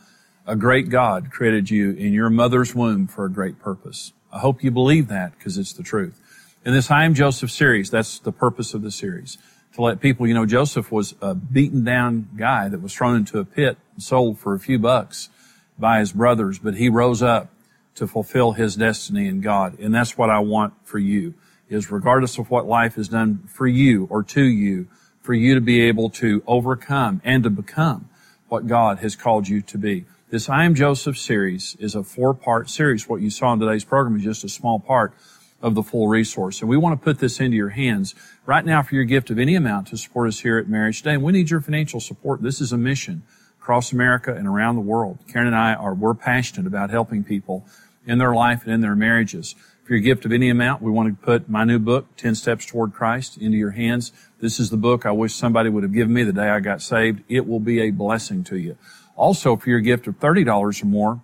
a 0.45 0.55
great 0.55 0.89
God 0.89 1.31
created 1.31 1.71
you 1.71 1.89
in 1.93 2.13
your 2.13 2.29
mother's 2.29 2.75
womb 2.75 3.07
for 3.07 3.25
a 3.25 3.31
great 3.31 3.57
purpose. 3.57 4.13
I 4.33 4.39
hope 4.39 4.63
you 4.63 4.71
believe 4.71 5.09
that 5.09 5.37
because 5.37 5.59
it's 5.59 5.73
the 5.73 5.83
truth. 5.83 6.19
In 6.65 6.73
this 6.73 6.89
I 6.89 7.05
Am 7.05 7.13
Joseph 7.13 7.51
series, 7.51 7.91
that's 7.91 8.17
the 8.17 8.31
purpose 8.31 8.73
of 8.73 8.81
the 8.81 8.89
series. 8.89 9.37
To 9.75 9.83
let 9.83 9.99
people, 9.99 10.25
you 10.25 10.33
know, 10.33 10.47
Joseph 10.47 10.91
was 10.91 11.13
a 11.21 11.35
beaten 11.35 11.83
down 11.83 12.29
guy 12.35 12.67
that 12.67 12.81
was 12.81 12.95
thrown 12.95 13.15
into 13.15 13.37
a 13.37 13.45
pit 13.45 13.77
and 13.93 14.01
sold 14.01 14.39
for 14.39 14.55
a 14.55 14.59
few 14.59 14.79
bucks 14.79 15.29
by 15.77 15.99
his 15.99 16.13
brothers, 16.13 16.57
but 16.57 16.75
he 16.75 16.89
rose 16.89 17.21
up 17.21 17.49
to 17.93 18.07
fulfill 18.07 18.53
his 18.53 18.75
destiny 18.75 19.27
in 19.27 19.39
God. 19.41 19.77
And 19.77 19.93
that's 19.93 20.17
what 20.17 20.31
I 20.31 20.39
want 20.39 20.73
for 20.83 20.97
you 20.97 21.35
is 21.69 21.91
regardless 21.91 22.39
of 22.39 22.49
what 22.49 22.65
life 22.65 22.95
has 22.95 23.09
done 23.09 23.43
for 23.47 23.67
you 23.67 24.07
or 24.09 24.23
to 24.23 24.43
you, 24.43 24.87
for 25.21 25.35
you 25.35 25.53
to 25.53 25.61
be 25.61 25.81
able 25.81 26.09
to 26.09 26.41
overcome 26.47 27.21
and 27.23 27.43
to 27.43 27.51
become 27.51 28.09
what 28.47 28.65
God 28.65 28.97
has 28.99 29.15
called 29.15 29.47
you 29.47 29.61
to 29.61 29.77
be. 29.77 30.05
This 30.33 30.49
I 30.49 30.65
Am 30.65 30.73
Joseph 30.73 31.15
series 31.15 31.77
is 31.79 31.93
a 31.93 32.01
four 32.01 32.33
part 32.33 32.67
series. 32.67 33.07
What 33.07 33.21
you 33.21 33.29
saw 33.29 33.53
in 33.53 33.59
today's 33.59 33.83
program 33.83 34.17
is 34.17 34.23
just 34.23 34.43
a 34.43 34.49
small 34.49 34.79
part 34.79 35.13
of 35.61 35.75
the 35.75 35.83
full 35.83 36.07
resource. 36.07 36.59
And 36.59 36.67
we 36.67 36.75
want 36.75 36.99
to 36.99 37.03
put 37.03 37.19
this 37.19 37.39
into 37.39 37.55
your 37.55 37.69
hands 37.69 38.15
right 38.47 38.65
now 38.65 38.81
for 38.81 38.95
your 38.95 39.03
gift 39.03 39.29
of 39.29 39.37
any 39.37 39.53
amount 39.53 39.89
to 39.89 39.97
support 39.97 40.27
us 40.27 40.39
here 40.39 40.57
at 40.57 40.67
Marriage 40.67 41.03
Today. 41.03 41.13
And 41.13 41.21
we 41.21 41.33
need 41.33 41.51
your 41.51 41.61
financial 41.61 41.99
support. 41.99 42.41
This 42.41 42.61
is 42.61 42.71
a 42.71 42.79
mission 42.79 43.21
across 43.61 43.91
America 43.91 44.33
and 44.33 44.47
around 44.47 44.73
the 44.73 44.81
world. 44.81 45.19
Karen 45.31 45.45
and 45.45 45.55
I 45.55 45.75
are, 45.75 45.93
we're 45.93 46.15
passionate 46.15 46.65
about 46.65 46.89
helping 46.89 47.23
people 47.23 47.67
in 48.07 48.17
their 48.17 48.33
life 48.33 48.63
and 48.63 48.73
in 48.73 48.81
their 48.81 48.95
marriages. 48.95 49.53
For 49.83 49.93
your 49.93 50.01
gift 50.01 50.25
of 50.25 50.31
any 50.31 50.49
amount, 50.49 50.81
we 50.81 50.89
want 50.89 51.09
to 51.09 51.25
put 51.25 51.47
my 51.47 51.63
new 51.63 51.77
book, 51.77 52.07
10 52.17 52.33
Steps 52.33 52.65
Toward 52.65 52.93
Christ, 52.93 53.37
into 53.37 53.57
your 53.57 53.71
hands. 53.71 54.11
This 54.39 54.59
is 54.59 54.71
the 54.71 54.77
book 54.77 55.05
I 55.05 55.11
wish 55.11 55.35
somebody 55.35 55.69
would 55.69 55.83
have 55.83 55.93
given 55.93 56.11
me 56.11 56.23
the 56.23 56.33
day 56.33 56.49
I 56.49 56.59
got 56.59 56.81
saved. 56.81 57.21
It 57.29 57.45
will 57.47 57.59
be 57.59 57.81
a 57.81 57.91
blessing 57.91 58.43
to 58.45 58.57
you. 58.57 58.77
Also, 59.15 59.55
for 59.55 59.69
your 59.69 59.79
gift 59.79 60.07
of 60.07 60.19
$30 60.19 60.83
or 60.83 60.85
more, 60.85 61.21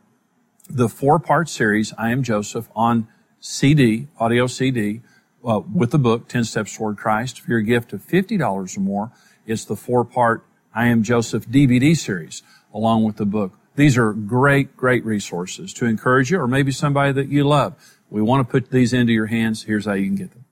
the 0.69 0.88
four 0.88 1.19
part 1.19 1.49
series, 1.49 1.93
I 1.97 2.12
Am 2.12 2.23
Joseph, 2.23 2.69
on 2.75 3.08
CD, 3.39 4.08
audio 4.19 4.47
CD, 4.47 5.02
uh, 5.43 5.62
with 5.73 5.91
the 5.91 5.99
book, 5.99 6.28
10 6.28 6.43
Steps 6.43 6.75
Toward 6.75 6.97
Christ. 6.97 7.39
For 7.39 7.52
your 7.52 7.62
gift 7.62 7.93
of 7.93 8.06
$50 8.06 8.78
or 8.78 8.80
more, 8.80 9.12
it's 9.45 9.65
the 9.65 9.75
four 9.75 10.06
part 10.06 10.45
I 10.73 10.88
Am 10.88 11.02
Joseph 11.02 11.47
DVD 11.47 11.97
series, 11.97 12.43
along 12.73 13.04
with 13.04 13.17
the 13.17 13.25
book. 13.25 13.54
These 13.75 13.97
are 13.97 14.13
great, 14.13 14.75
great 14.75 15.04
resources 15.06 15.73
to 15.75 15.86
encourage 15.86 16.32
you 16.32 16.39
or 16.39 16.47
maybe 16.47 16.71
somebody 16.71 17.12
that 17.13 17.30
you 17.30 17.47
love. 17.47 17.75
We 18.10 18.21
want 18.21 18.45
to 18.45 18.52
put 18.52 18.71
these 18.71 18.93
into 18.93 19.13
your 19.13 19.28
hands. 19.28 19.63
Here's 19.63 19.86
how 19.86 19.93
you 19.93 20.06
can 20.06 20.15
get 20.15 20.32
them. 20.32 20.45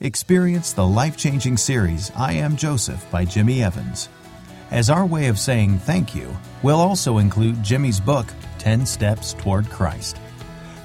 Experience 0.00 0.72
the 0.72 0.86
life 0.86 1.16
changing 1.16 1.56
series, 1.56 2.10
I 2.16 2.32
Am 2.32 2.56
Joseph 2.56 3.08
by 3.10 3.24
Jimmy 3.24 3.62
Evans. 3.62 4.08
As 4.70 4.90
our 4.90 5.06
way 5.06 5.26
of 5.26 5.38
saying 5.38 5.78
thank 5.78 6.14
you, 6.14 6.34
we'll 6.62 6.80
also 6.80 7.18
include 7.18 7.62
Jimmy's 7.62 8.00
book, 8.00 8.26
10 8.58 8.86
Steps 8.86 9.34
Toward 9.34 9.68
Christ. 9.70 10.18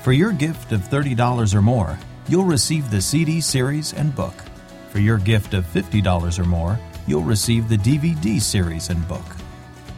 For 0.04 0.12
your 0.12 0.32
gift 0.32 0.72
of 0.72 0.82
$30 0.82 1.56
or 1.56 1.62
more, 1.62 1.98
you'll 2.28 2.44
receive 2.44 2.92
the 2.92 3.02
CD 3.02 3.42
series 3.42 3.94
and 3.94 4.16
book. 4.16 4.36
For 4.90 5.00
your 5.00 5.18
gift 5.18 5.54
of 5.54 5.66
$50 5.66 6.40
or 6.40 6.44
more, 6.44 6.80
you'll 7.08 7.24
receive 7.24 7.70
the 7.70 7.78
DVD 7.78 8.42
series 8.42 8.90
and 8.90 9.08
book. 9.08 9.26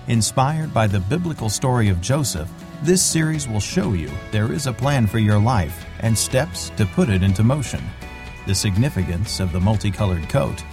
Inspired 0.08 0.74
by 0.74 0.88
the 0.88 1.00
biblical 1.00 1.50
story 1.50 1.89
of 1.89 2.02
Joseph, 2.02 2.50
this 2.84 3.04
series 3.04 3.48
will 3.48 3.60
show 3.60 3.94
you 3.94 4.10
there 4.32 4.52
is 4.52 4.67
a 4.67 4.74
plan 4.74 5.06
for 5.06 5.20
your 5.20 5.39
life 5.39 5.86
and 6.00 6.17
steps 6.17 6.72
to 6.78 6.86
put 6.86 7.10
it 7.10 7.24
into 7.24 7.44
motion, 7.44 7.84
the 8.48 8.56
significance 8.56 9.39
of 9.39 9.52
the 9.52 9.60
multicolored 9.60 10.28
coat, 10.30 10.63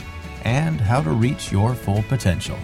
and 0.44 0.80
how 0.80 1.02
to 1.02 1.10
reach 1.10 1.52
your 1.52 1.74
full 1.74 2.02
potential. 2.04 2.58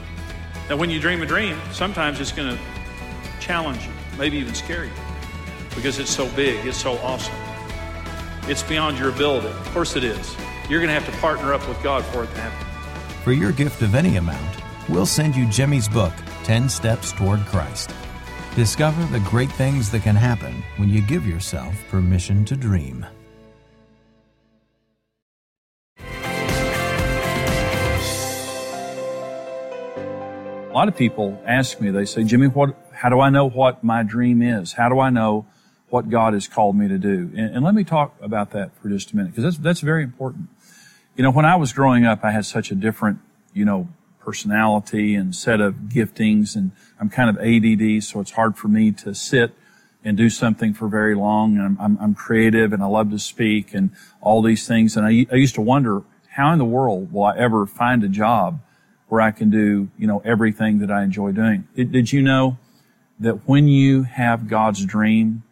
Now, 0.68 0.76
when 0.76 0.88
you 0.88 0.98
dream 0.98 1.20
a 1.20 1.26
dream, 1.26 1.58
sometimes 1.72 2.20
it's 2.20 2.32
going 2.32 2.56
to 2.56 2.60
challenge 3.38 3.84
you, 3.84 3.92
maybe 4.18 4.38
even 4.38 4.54
scare 4.54 4.84
you, 4.84 4.92
because 5.74 5.98
it's 5.98 6.10
so 6.10 6.26
big, 6.30 6.64
it's 6.64 6.78
so 6.78 6.96
awesome. 6.98 7.34
It's 8.48 8.62
beyond 8.62 8.98
your 8.98 9.10
ability. 9.10 9.48
Of 9.48 9.70
course, 9.72 9.94
it 9.96 10.04
is. 10.04 10.34
You're 10.70 10.80
going 10.80 10.88
to 10.88 10.98
have 10.98 11.06
to 11.06 11.20
partner 11.20 11.52
up 11.52 11.66
with 11.68 11.82
God 11.82 12.02
for 12.06 12.24
it 12.24 12.30
to 12.30 12.40
happen. 12.40 12.66
For 13.22 13.32
your 13.32 13.52
gift 13.52 13.82
of 13.82 13.94
any 13.94 14.16
amount, 14.16 14.56
we'll 14.88 15.04
send 15.04 15.36
you 15.36 15.46
Jimmy's 15.48 15.88
book, 15.88 16.14
10 16.44 16.70
Steps 16.70 17.12
Toward 17.12 17.40
Christ. 17.40 17.90
Discover 18.56 19.04
the 19.06 19.20
great 19.20 19.52
things 19.52 19.90
that 19.90 20.02
can 20.02 20.16
happen 20.16 20.62
when 20.76 20.88
you 20.88 21.02
give 21.02 21.26
yourself 21.26 21.74
permission 21.88 22.44
to 22.46 22.56
dream. 22.56 23.04
A 30.74 30.76
lot 30.76 30.88
of 30.88 30.96
people 30.96 31.40
ask 31.46 31.80
me, 31.80 31.90
they 31.90 32.04
say, 32.04 32.24
Jimmy, 32.24 32.48
what, 32.48 32.74
how 32.92 33.08
do 33.08 33.20
I 33.20 33.30
know 33.30 33.48
what 33.48 33.84
my 33.84 34.02
dream 34.02 34.42
is? 34.42 34.72
How 34.72 34.88
do 34.88 34.98
I 34.98 35.08
know 35.08 35.46
what 35.88 36.10
God 36.10 36.34
has 36.34 36.48
called 36.48 36.74
me 36.74 36.88
to 36.88 36.98
do? 36.98 37.30
And, 37.36 37.54
and 37.54 37.64
let 37.64 37.76
me 37.76 37.84
talk 37.84 38.16
about 38.20 38.50
that 38.50 38.76
for 38.82 38.88
just 38.88 39.12
a 39.12 39.16
minute, 39.16 39.30
because 39.30 39.44
that's, 39.44 39.58
that's 39.58 39.80
very 39.82 40.02
important. 40.02 40.48
You 41.14 41.22
know, 41.22 41.30
when 41.30 41.44
I 41.44 41.54
was 41.54 41.72
growing 41.72 42.04
up, 42.04 42.24
I 42.24 42.32
had 42.32 42.44
such 42.44 42.72
a 42.72 42.74
different, 42.74 43.20
you 43.52 43.64
know, 43.64 43.88
personality 44.18 45.14
and 45.14 45.32
set 45.32 45.60
of 45.60 45.74
giftings, 45.90 46.56
and 46.56 46.72
I'm 46.98 47.08
kind 47.08 47.30
of 47.30 47.36
ADD, 47.36 48.02
so 48.02 48.18
it's 48.18 48.32
hard 48.32 48.56
for 48.56 48.66
me 48.66 48.90
to 48.90 49.14
sit 49.14 49.52
and 50.02 50.16
do 50.16 50.28
something 50.28 50.74
for 50.74 50.88
very 50.88 51.14
long. 51.14 51.56
And 51.56 51.64
I'm, 51.64 51.78
I'm, 51.80 51.98
I'm 52.00 52.14
creative, 52.16 52.72
and 52.72 52.82
I 52.82 52.86
love 52.86 53.12
to 53.12 53.20
speak, 53.20 53.74
and 53.74 53.90
all 54.20 54.42
these 54.42 54.66
things. 54.66 54.96
And 54.96 55.06
I, 55.06 55.24
I 55.30 55.36
used 55.36 55.54
to 55.54 55.60
wonder, 55.60 56.02
how 56.30 56.52
in 56.52 56.58
the 56.58 56.64
world 56.64 57.12
will 57.12 57.22
I 57.22 57.36
ever 57.36 57.64
find 57.64 58.02
a 58.02 58.08
job 58.08 58.58
where 59.14 59.22
I 59.22 59.30
can 59.30 59.48
do, 59.48 59.90
you 59.96 60.08
know, 60.08 60.20
everything 60.24 60.80
that 60.80 60.90
I 60.90 61.04
enjoy 61.04 61.30
doing? 61.30 61.68
Did, 61.76 61.92
did 61.92 62.12
you 62.12 62.20
know 62.20 62.58
that 63.20 63.48
when 63.48 63.68
you 63.68 64.02
have 64.02 64.48
God's 64.48 64.84
dream 64.84 65.44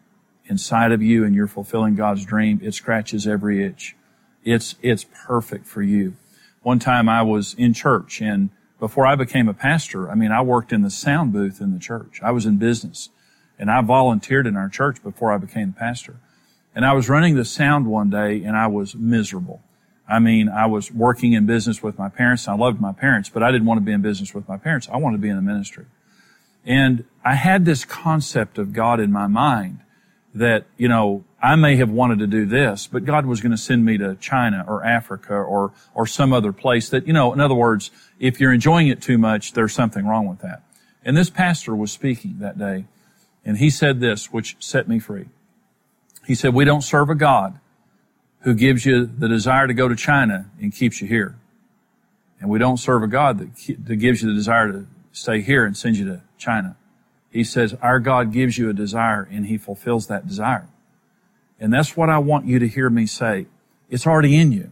inside 0.47 0.91
of 0.91 1.01
you 1.01 1.23
and 1.23 1.33
you're 1.33 1.47
fulfilling 1.47 1.95
God's 1.95 2.25
dream, 2.25 2.59
it 2.61 2.73
scratches 2.73 3.25
every 3.25 3.63
itch? 3.63 3.95
It's, 4.43 4.75
it's 4.81 5.05
perfect 5.25 5.65
for 5.65 5.81
you. 5.81 6.17
One 6.61 6.77
time 6.77 7.07
I 7.07 7.21
was 7.21 7.53
in 7.53 7.73
church 7.73 8.19
and 8.21 8.49
before 8.81 9.07
I 9.07 9.15
became 9.15 9.47
a 9.47 9.53
pastor, 9.53 10.11
I 10.11 10.15
mean, 10.15 10.33
I 10.33 10.41
worked 10.41 10.73
in 10.73 10.81
the 10.81 10.89
sound 10.89 11.31
booth 11.31 11.61
in 11.61 11.71
the 11.71 11.79
church. 11.79 12.19
I 12.21 12.31
was 12.31 12.45
in 12.45 12.57
business 12.57 13.11
and 13.57 13.71
I 13.71 13.79
volunteered 13.79 14.45
in 14.45 14.57
our 14.57 14.67
church 14.67 15.01
before 15.01 15.31
I 15.31 15.37
became 15.37 15.69
a 15.69 15.79
pastor. 15.79 16.17
And 16.75 16.85
I 16.85 16.91
was 16.91 17.07
running 17.07 17.35
the 17.35 17.45
sound 17.45 17.87
one 17.87 18.09
day 18.09 18.43
and 18.43 18.57
I 18.57 18.67
was 18.67 18.93
miserable. 18.93 19.61
I 20.13 20.19
mean, 20.19 20.47
I 20.47 20.67
was 20.67 20.91
working 20.91 21.33
in 21.33 21.47
business 21.47 21.81
with 21.81 21.97
my 21.97 22.07
parents. 22.07 22.47
I 22.47 22.53
loved 22.53 22.79
my 22.79 22.91
parents, 22.91 23.29
but 23.29 23.41
I 23.41 23.51
didn't 23.51 23.65
want 23.65 23.79
to 23.79 23.83
be 23.83 23.91
in 23.91 24.03
business 24.03 24.31
with 24.31 24.47
my 24.47 24.57
parents. 24.57 24.87
I 24.93 24.97
wanted 24.97 25.17
to 25.17 25.21
be 25.21 25.29
in 25.29 25.35
the 25.35 25.41
ministry. 25.41 25.87
And 26.63 27.05
I 27.25 27.33
had 27.33 27.65
this 27.65 27.83
concept 27.83 28.59
of 28.59 28.73
God 28.73 28.99
in 28.99 29.11
my 29.11 29.25
mind 29.25 29.79
that, 30.35 30.65
you 30.77 30.87
know, 30.87 31.23
I 31.41 31.55
may 31.55 31.77
have 31.77 31.89
wanted 31.89 32.19
to 32.19 32.27
do 32.27 32.45
this, 32.45 32.85
but 32.85 33.05
God 33.05 33.25
was 33.25 33.41
going 33.41 33.53
to 33.53 33.57
send 33.57 33.85
me 33.85 33.97
to 33.97 34.15
China 34.17 34.63
or 34.67 34.85
Africa 34.85 35.33
or, 35.33 35.71
or 35.95 36.05
some 36.05 36.31
other 36.31 36.53
place 36.53 36.89
that, 36.89 37.07
you 37.07 37.13
know, 37.13 37.33
in 37.33 37.39
other 37.39 37.55
words, 37.55 37.89
if 38.19 38.39
you're 38.39 38.53
enjoying 38.53 38.89
it 38.89 39.01
too 39.01 39.17
much, 39.17 39.53
there's 39.53 39.73
something 39.73 40.05
wrong 40.05 40.27
with 40.27 40.41
that. 40.41 40.61
And 41.03 41.17
this 41.17 41.31
pastor 41.31 41.75
was 41.75 41.91
speaking 41.91 42.37
that 42.37 42.59
day 42.59 42.85
and 43.43 43.57
he 43.57 43.71
said 43.71 43.99
this, 43.99 44.31
which 44.31 44.57
set 44.59 44.87
me 44.87 44.99
free. 44.99 45.25
He 46.27 46.35
said, 46.35 46.53
we 46.53 46.65
don't 46.65 46.83
serve 46.83 47.09
a 47.09 47.15
God 47.15 47.59
who 48.43 48.53
gives 48.53 48.85
you 48.85 49.05
the 49.05 49.27
desire 49.27 49.67
to 49.67 49.73
go 49.73 49.87
to 49.87 49.95
China 49.95 50.49
and 50.61 50.73
keeps 50.73 51.01
you 51.01 51.07
here. 51.07 51.35
And 52.39 52.49
we 52.49 52.59
don't 52.59 52.77
serve 52.77 53.03
a 53.03 53.07
God 53.07 53.39
that, 53.39 53.85
that 53.85 53.95
gives 53.95 54.21
you 54.21 54.29
the 54.29 54.35
desire 54.35 54.71
to 54.71 54.85
stay 55.11 55.41
here 55.41 55.65
and 55.65 55.75
sends 55.77 55.99
you 55.99 56.05
to 56.05 56.21
China. 56.37 56.75
He 57.29 57.43
says, 57.43 57.75
our 57.81 57.99
God 57.99 58.31
gives 58.31 58.57
you 58.57 58.69
a 58.69 58.73
desire 58.73 59.27
and 59.31 59.45
he 59.45 59.57
fulfills 59.57 60.07
that 60.07 60.27
desire. 60.27 60.67
And 61.59 61.73
that's 61.73 61.95
what 61.95 62.09
I 62.09 62.17
want 62.17 62.45
you 62.45 62.59
to 62.59 62.67
hear 62.67 62.89
me 62.89 63.05
say. 63.05 63.47
It's 63.89 64.05
already 64.05 64.37
in 64.37 64.51
you. 64.51 64.71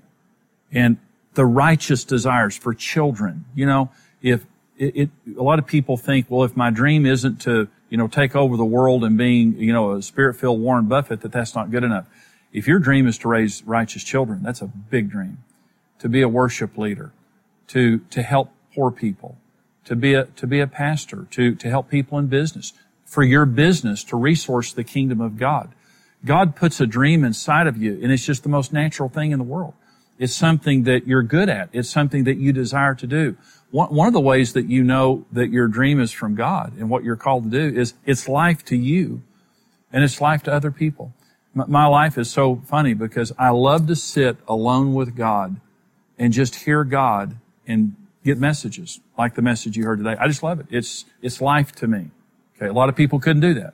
And 0.72 0.98
the 1.34 1.46
righteous 1.46 2.04
desires 2.04 2.58
for 2.58 2.74
children, 2.74 3.46
you 3.56 3.66
know, 3.66 3.90
if 4.22 4.46
it, 4.78 4.96
it, 4.96 5.10
a 5.38 5.44
lot 5.44 5.60
of 5.60 5.66
people 5.66 5.96
think, 5.96 6.26
well, 6.30 6.44
if 6.44 6.58
my 6.58 6.72
dream 6.72 7.06
isn't 7.06 7.40
to, 7.42 7.70
you 7.90 7.98
know, 7.98 8.08
take 8.08 8.36
over 8.36 8.58
the 8.58 8.66
world 8.66 9.06
and 9.06 9.18
being, 9.18 9.58
you 9.58 9.72
know, 9.72 9.94
a 9.94 10.02
spirit-filled 10.02 10.60
Warren 10.60 10.88
Buffett, 10.88 11.22
that 11.22 11.32
that's 11.32 11.56
not 11.56 11.72
good 11.72 11.84
enough. 11.84 12.06
If 12.54 12.68
your 12.68 12.80
dream 12.80 13.08
is 13.08 13.18
to 13.20 13.30
raise 13.30 13.64
righteous 13.64 14.04
children, 14.04 14.44
that's 14.44 14.62
a 14.62 14.68
big 14.68 15.10
dream. 15.10 15.40
To 16.00 16.10
be 16.10 16.22
a 16.22 16.28
worship 16.28 16.78
leader, 16.78 17.12
to, 17.68 18.00
to 18.00 18.22
help 18.22 18.52
poor 18.76 18.92
people, 18.92 19.38
to 19.86 19.96
be 19.96 20.14
a, 20.14 20.26
to 20.26 20.48
be 20.48 20.60
a 20.60 20.68
pastor, 20.68 21.28
to, 21.32 21.56
to 21.56 21.70
help 21.70 21.90
people 21.90 22.18
in 22.18 22.28
business, 22.28 22.74
for 23.06 23.24
your 23.24 23.46
business 23.46 24.04
to 24.06 24.16
resource 24.16 24.72
the 24.72 24.84
kingdom 24.84 25.20
of 25.20 25.38
God. 25.38 25.74
God 26.24 26.56
puts 26.56 26.80
a 26.80 26.88
dream 26.88 27.24
inside 27.24 27.68
of 27.68 27.78
you 27.78 28.00
and 28.02 28.12
it's 28.12 28.26
just 28.26 28.44
the 28.44 28.50
most 28.50 28.72
natural 28.72 29.10
thing 29.10 29.32
in 29.32 29.38
the 29.38 29.44
world. 29.44 29.74
It's 30.18 30.36
something 30.36 30.84
that 30.84 31.08
you're 31.08 31.24
good 31.24 31.50
at. 31.50 31.70
It's 31.74 31.90
something 31.90 32.26
that 32.26 32.38
you 32.38 32.54
desire 32.54 32.94
to 32.96 33.08
do. 33.08 33.36
One, 33.72 33.94
one 33.94 34.08
of 34.08 34.14
the 34.14 34.22
ways 34.22 34.54
that 34.54 34.70
you 34.70 34.84
know 34.84 35.26
that 35.32 35.50
your 35.50 35.68
dream 35.68 36.00
is 36.00 36.12
from 36.12 36.36
God 36.36 36.74
and 36.78 36.90
what 36.90 37.04
you're 37.04 37.16
called 37.16 37.46
to 37.46 37.50
do 37.50 37.78
is 37.78 37.96
it's 38.06 38.28
life 38.30 38.64
to 38.66 38.78
you 38.78 39.24
and 39.92 40.04
it's 40.04 40.22
life 40.22 40.44
to 40.44 40.54
other 40.54 40.72
people. 40.72 41.14
My, 41.54 41.86
life 41.86 42.18
is 42.18 42.30
so 42.30 42.62
funny 42.68 42.94
because 42.94 43.34
I 43.38 43.50
love 43.50 43.88
to 43.88 43.96
sit 43.96 44.38
alone 44.48 44.94
with 44.94 45.16
God 45.16 45.60
and 46.18 46.32
just 46.32 46.56
hear 46.56 46.84
God 46.84 47.36
and 47.68 47.96
get 48.24 48.38
messages 48.38 49.02
like 49.18 49.36
the 49.36 49.42
message 49.42 49.76
you 49.76 49.84
heard 49.84 49.98
today. 49.98 50.16
I 50.20 50.28
just 50.28 50.44
love 50.44 50.60
it. 50.62 50.68
It's, 50.70 51.06
it's 51.22 51.42
life 51.42 51.74
to 51.74 51.88
me. 51.88 52.12
Okay. 52.56 52.68
A 52.68 52.74
lot 52.74 52.88
of 52.88 52.96
people 52.96 53.20
couldn't 53.20 53.42
do 53.42 53.54
that 53.56 53.74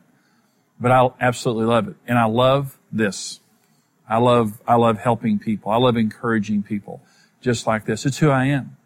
but 0.79 0.91
I 0.91 1.09
absolutely 1.19 1.65
love 1.65 1.87
it. 1.87 1.95
And 2.07 2.17
I 2.17 2.25
love 2.25 2.77
this. 2.91 3.39
I 4.07 4.17
love, 4.17 4.61
I 4.67 4.75
love 4.75 4.99
helping 4.99 5.39
people. 5.39 5.71
I 5.71 5.77
love 5.77 5.97
encouraging 5.97 6.63
people 6.63 7.01
just 7.41 7.67
like 7.67 7.85
this. 7.85 8.05
It's 8.05 8.19
who 8.19 8.29
I 8.29 8.45
am. 8.45 8.77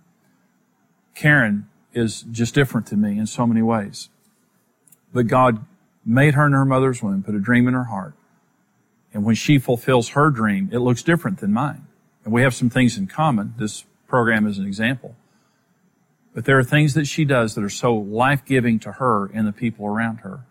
Karen 1.13 1.69
is 1.93 2.21
just 2.23 2.55
different 2.55 2.87
to 2.87 2.97
me 2.97 3.19
in 3.19 3.27
so 3.27 3.45
many 3.45 3.61
ways. 3.61 4.09
But 5.13 5.27
God 5.27 5.65
made 6.05 6.33
her 6.35 6.47
in 6.47 6.53
her 6.53 6.65
mother's 6.65 7.03
womb, 7.03 7.23
put 7.23 7.35
a 7.35 7.39
dream 7.39 7.67
in 7.67 7.73
her 7.73 7.85
heart. 7.85 8.13
And 9.13 9.25
when 9.25 9.35
she 9.35 9.59
fulfills 9.59 10.09
her 10.09 10.29
dream, 10.29 10.69
it 10.71 10.79
looks 10.79 11.03
different 11.03 11.39
than 11.39 11.51
mine. 11.51 11.85
And 12.23 12.33
we 12.33 12.43
have 12.43 12.53
some 12.53 12.69
things 12.69 12.97
in 12.97 13.07
common. 13.07 13.53
This 13.57 13.85
program 14.07 14.47
is 14.47 14.57
an 14.57 14.65
example. 14.65 15.15
But 16.33 16.45
there 16.45 16.57
are 16.57 16.63
things 16.63 16.93
that 16.93 17.07
she 17.07 17.25
does 17.25 17.55
that 17.55 17.63
are 17.63 17.69
so 17.69 17.93
life-giving 17.93 18.79
to 18.79 18.93
her 18.93 19.25
and 19.33 19.45
the 19.45 19.51
people 19.51 19.85
around 19.85 20.17
her. 20.17 20.45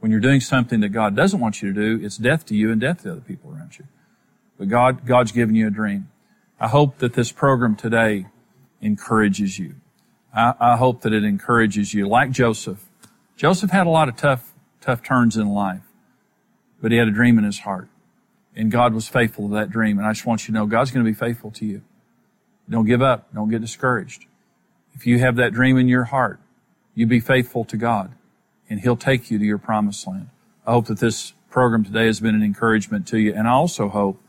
When 0.00 0.10
you're 0.10 0.20
doing 0.20 0.40
something 0.40 0.80
that 0.80 0.90
God 0.90 1.16
doesn't 1.16 1.40
want 1.40 1.62
you 1.62 1.72
to 1.72 1.80
do, 1.98 2.04
it's 2.04 2.18
death 2.18 2.44
to 2.46 2.54
you 2.54 2.70
and 2.70 2.80
death 2.80 3.04
to 3.04 3.12
other 3.12 3.20
people 3.22 3.50
around 3.50 3.78
you. 3.78 3.86
But 4.58 4.68
God, 4.68 5.06
God's 5.06 5.32
given 5.32 5.54
you 5.54 5.66
a 5.66 5.70
dream. 5.70 6.10
I 6.60 6.68
hope 6.68 6.98
that 6.98 7.14
this 7.14 7.32
program 7.32 7.74
today 7.74 8.26
encourages 8.82 9.58
you. 9.58 9.76
I, 10.34 10.52
I 10.60 10.76
hope 10.76 11.00
that 11.02 11.14
it 11.14 11.24
encourages 11.24 11.94
you. 11.94 12.06
Like 12.06 12.30
Joseph. 12.30 12.84
Joseph 13.36 13.70
had 13.70 13.86
a 13.86 13.90
lot 13.90 14.10
of 14.10 14.16
tough, 14.16 14.52
tough 14.80 15.02
turns 15.02 15.38
in 15.38 15.48
life, 15.48 15.82
but 16.82 16.92
he 16.92 16.98
had 16.98 17.08
a 17.08 17.12
dream 17.12 17.38
in 17.38 17.44
his 17.44 17.60
heart. 17.60 17.88
And 18.56 18.70
God 18.70 18.94
was 18.94 19.08
faithful 19.08 19.48
to 19.48 19.54
that 19.54 19.70
dream. 19.70 19.98
And 19.98 20.06
I 20.06 20.12
just 20.12 20.26
want 20.26 20.46
you 20.46 20.54
to 20.54 20.60
know 20.60 20.66
God's 20.66 20.90
going 20.90 21.04
to 21.04 21.10
be 21.10 21.14
faithful 21.14 21.50
to 21.52 21.66
you. 21.66 21.82
Don't 22.68 22.86
give 22.86 23.02
up. 23.02 23.32
Don't 23.34 23.50
get 23.50 23.60
discouraged. 23.60 24.26
If 24.94 25.06
you 25.06 25.18
have 25.18 25.36
that 25.36 25.52
dream 25.52 25.76
in 25.76 25.88
your 25.88 26.04
heart, 26.04 26.40
you 26.94 27.06
be 27.06 27.20
faithful 27.20 27.64
to 27.64 27.76
God 27.76 28.12
and 28.70 28.80
He'll 28.80 28.96
take 28.96 29.30
you 29.30 29.38
to 29.38 29.44
your 29.44 29.58
promised 29.58 30.06
land. 30.06 30.28
I 30.66 30.72
hope 30.72 30.86
that 30.86 30.98
this 30.98 31.32
program 31.50 31.84
today 31.84 32.06
has 32.06 32.20
been 32.20 32.34
an 32.34 32.42
encouragement 32.42 33.06
to 33.08 33.18
you. 33.18 33.34
And 33.34 33.46
I 33.46 33.52
also 33.52 33.88
hope 33.88 34.20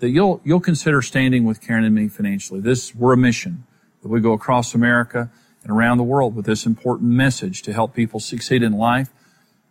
that 0.00 0.10
you'll, 0.10 0.40
you'll 0.44 0.60
consider 0.60 1.00
standing 1.00 1.44
with 1.44 1.60
Karen 1.60 1.84
and 1.84 1.94
me 1.94 2.08
financially. 2.08 2.60
This, 2.60 2.94
we're 2.94 3.14
a 3.14 3.16
mission 3.16 3.64
that 4.02 4.08
we 4.08 4.20
go 4.20 4.32
across 4.32 4.74
America 4.74 5.30
and 5.62 5.72
around 5.72 5.98
the 5.98 6.04
world 6.04 6.36
with 6.36 6.44
this 6.44 6.66
important 6.66 7.10
message 7.10 7.62
to 7.62 7.72
help 7.72 7.94
people 7.94 8.20
succeed 8.20 8.62
in 8.62 8.72
life 8.72 9.08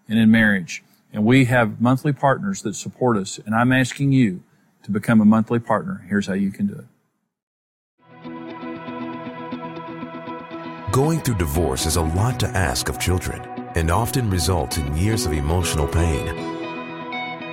and 0.07 0.17
in 0.17 0.31
marriage. 0.31 0.83
And 1.15 1.25
we 1.25 1.45
have 1.45 1.79
monthly 1.79 2.11
partners 2.11 2.61
that 2.63 2.75
support 2.75 3.15
us. 3.15 3.39
And 3.45 3.55
I'm 3.55 3.71
asking 3.71 4.11
you 4.11 4.43
to 4.83 4.91
become 4.91 5.21
a 5.21 5.25
monthly 5.25 5.59
partner. 5.59 6.05
Here's 6.09 6.27
how 6.27 6.33
you 6.33 6.51
can 6.51 6.67
do 6.67 6.73
it. 6.73 6.85
Going 10.91 11.21
through 11.21 11.35
divorce 11.35 11.85
is 11.85 11.95
a 11.95 12.01
lot 12.01 12.37
to 12.41 12.47
ask 12.47 12.89
of 12.89 12.99
children 12.99 13.41
and 13.75 13.89
often 13.89 14.29
results 14.29 14.77
in 14.77 14.97
years 14.97 15.25
of 15.25 15.31
emotional 15.31 15.87
pain. 15.87 16.33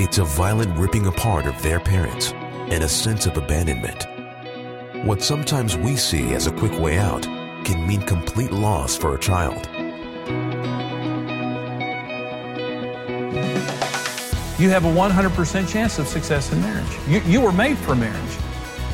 It's 0.01 0.19
a 0.19 0.25
violent 0.25 0.77
ripping 0.77 1.07
apart 1.07 1.47
of 1.47 1.63
their 1.63 1.79
parents 1.79 2.33
and 2.33 2.83
a 2.83 2.89
sense 2.89 3.27
of 3.27 3.37
abandonment. 3.37 4.09
What 5.07 5.23
sometimes 5.23 5.77
we 5.77 5.95
see 5.95 6.35
as 6.35 6.49
a 6.49 6.53
quick 6.53 6.77
way 6.81 6.99
out 6.99 7.23
can 7.65 7.87
mean 7.87 8.03
complete 8.03 8.51
loss 8.51 8.97
for 8.97 9.15
a 9.15 9.21
child. 9.21 9.69
You 14.63 14.71
have 14.71 14.85
a 14.85 14.95
100% 14.95 15.69
chance 15.69 15.99
of 15.99 16.07
success 16.07 16.53
in 16.53 16.61
marriage. 16.61 16.97
You, 17.09 17.19
you 17.23 17.41
were 17.41 17.51
made 17.51 17.77
for 17.79 17.97
marriage. 17.97 18.39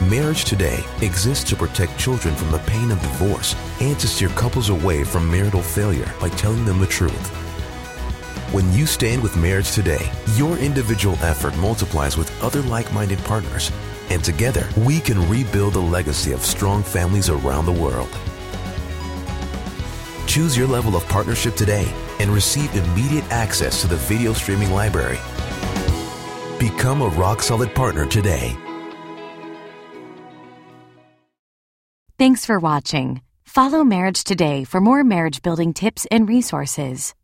Marriage 0.09 0.47
Today 0.47 0.83
exists 1.03 1.45
to 1.51 1.57
protect 1.57 1.99
children 1.99 2.35
from 2.35 2.51
the 2.51 2.59
pain 2.61 2.91
of 2.91 2.99
divorce 3.03 3.55
and 3.79 4.01
to 4.01 4.09
steer 4.09 4.31
couples 4.31 4.71
away 4.71 5.05
from 5.05 5.31
marital 5.31 5.61
failure 5.61 6.11
by 6.23 6.31
telling 6.31 6.65
them 6.65 6.81
the 6.81 6.87
truth. 6.87 7.29
When 8.51 8.73
you 8.73 8.87
stand 8.87 9.23
with 9.23 9.37
Marriage 9.37 9.73
Today, 9.73 10.11
your 10.37 10.57
individual 10.57 11.17
effort 11.17 11.55
multiplies 11.59 12.17
with 12.17 12.33
other 12.43 12.63
like 12.63 12.91
minded 12.95 13.19
partners, 13.25 13.71
and 14.09 14.25
together 14.25 14.67
we 14.75 15.01
can 15.01 15.29
rebuild 15.29 15.75
the 15.75 15.81
legacy 15.81 16.33
of 16.33 16.41
strong 16.41 16.83
families 16.83 17.29
around 17.29 17.67
the 17.67 17.73
world. 17.73 18.09
Choose 20.27 20.57
your 20.57 20.67
level 20.67 20.97
of 20.97 21.07
partnership 21.09 21.57
today 21.57 21.93
and 22.21 22.31
receive 22.31 22.75
immediate 22.75 23.31
access 23.31 23.83
to 23.83 23.87
the 23.87 23.97
video 23.97 24.33
streaming 24.33 24.71
library. 24.71 25.19
Become 26.59 27.03
a 27.03 27.09
rock 27.09 27.42
solid 27.42 27.75
partner 27.75 28.07
today. 28.07 28.57
Thanks 32.18 32.44
for 32.44 32.59
watching. 32.59 33.21
Follow 33.44 33.85
Marriage 33.85 34.25
Today 34.25 34.64
for 34.64 34.81
more 34.81 35.05
marriage 35.05 35.40
building 35.40 35.73
tips 35.73 36.05
and 36.11 36.29
resources. 36.29 37.14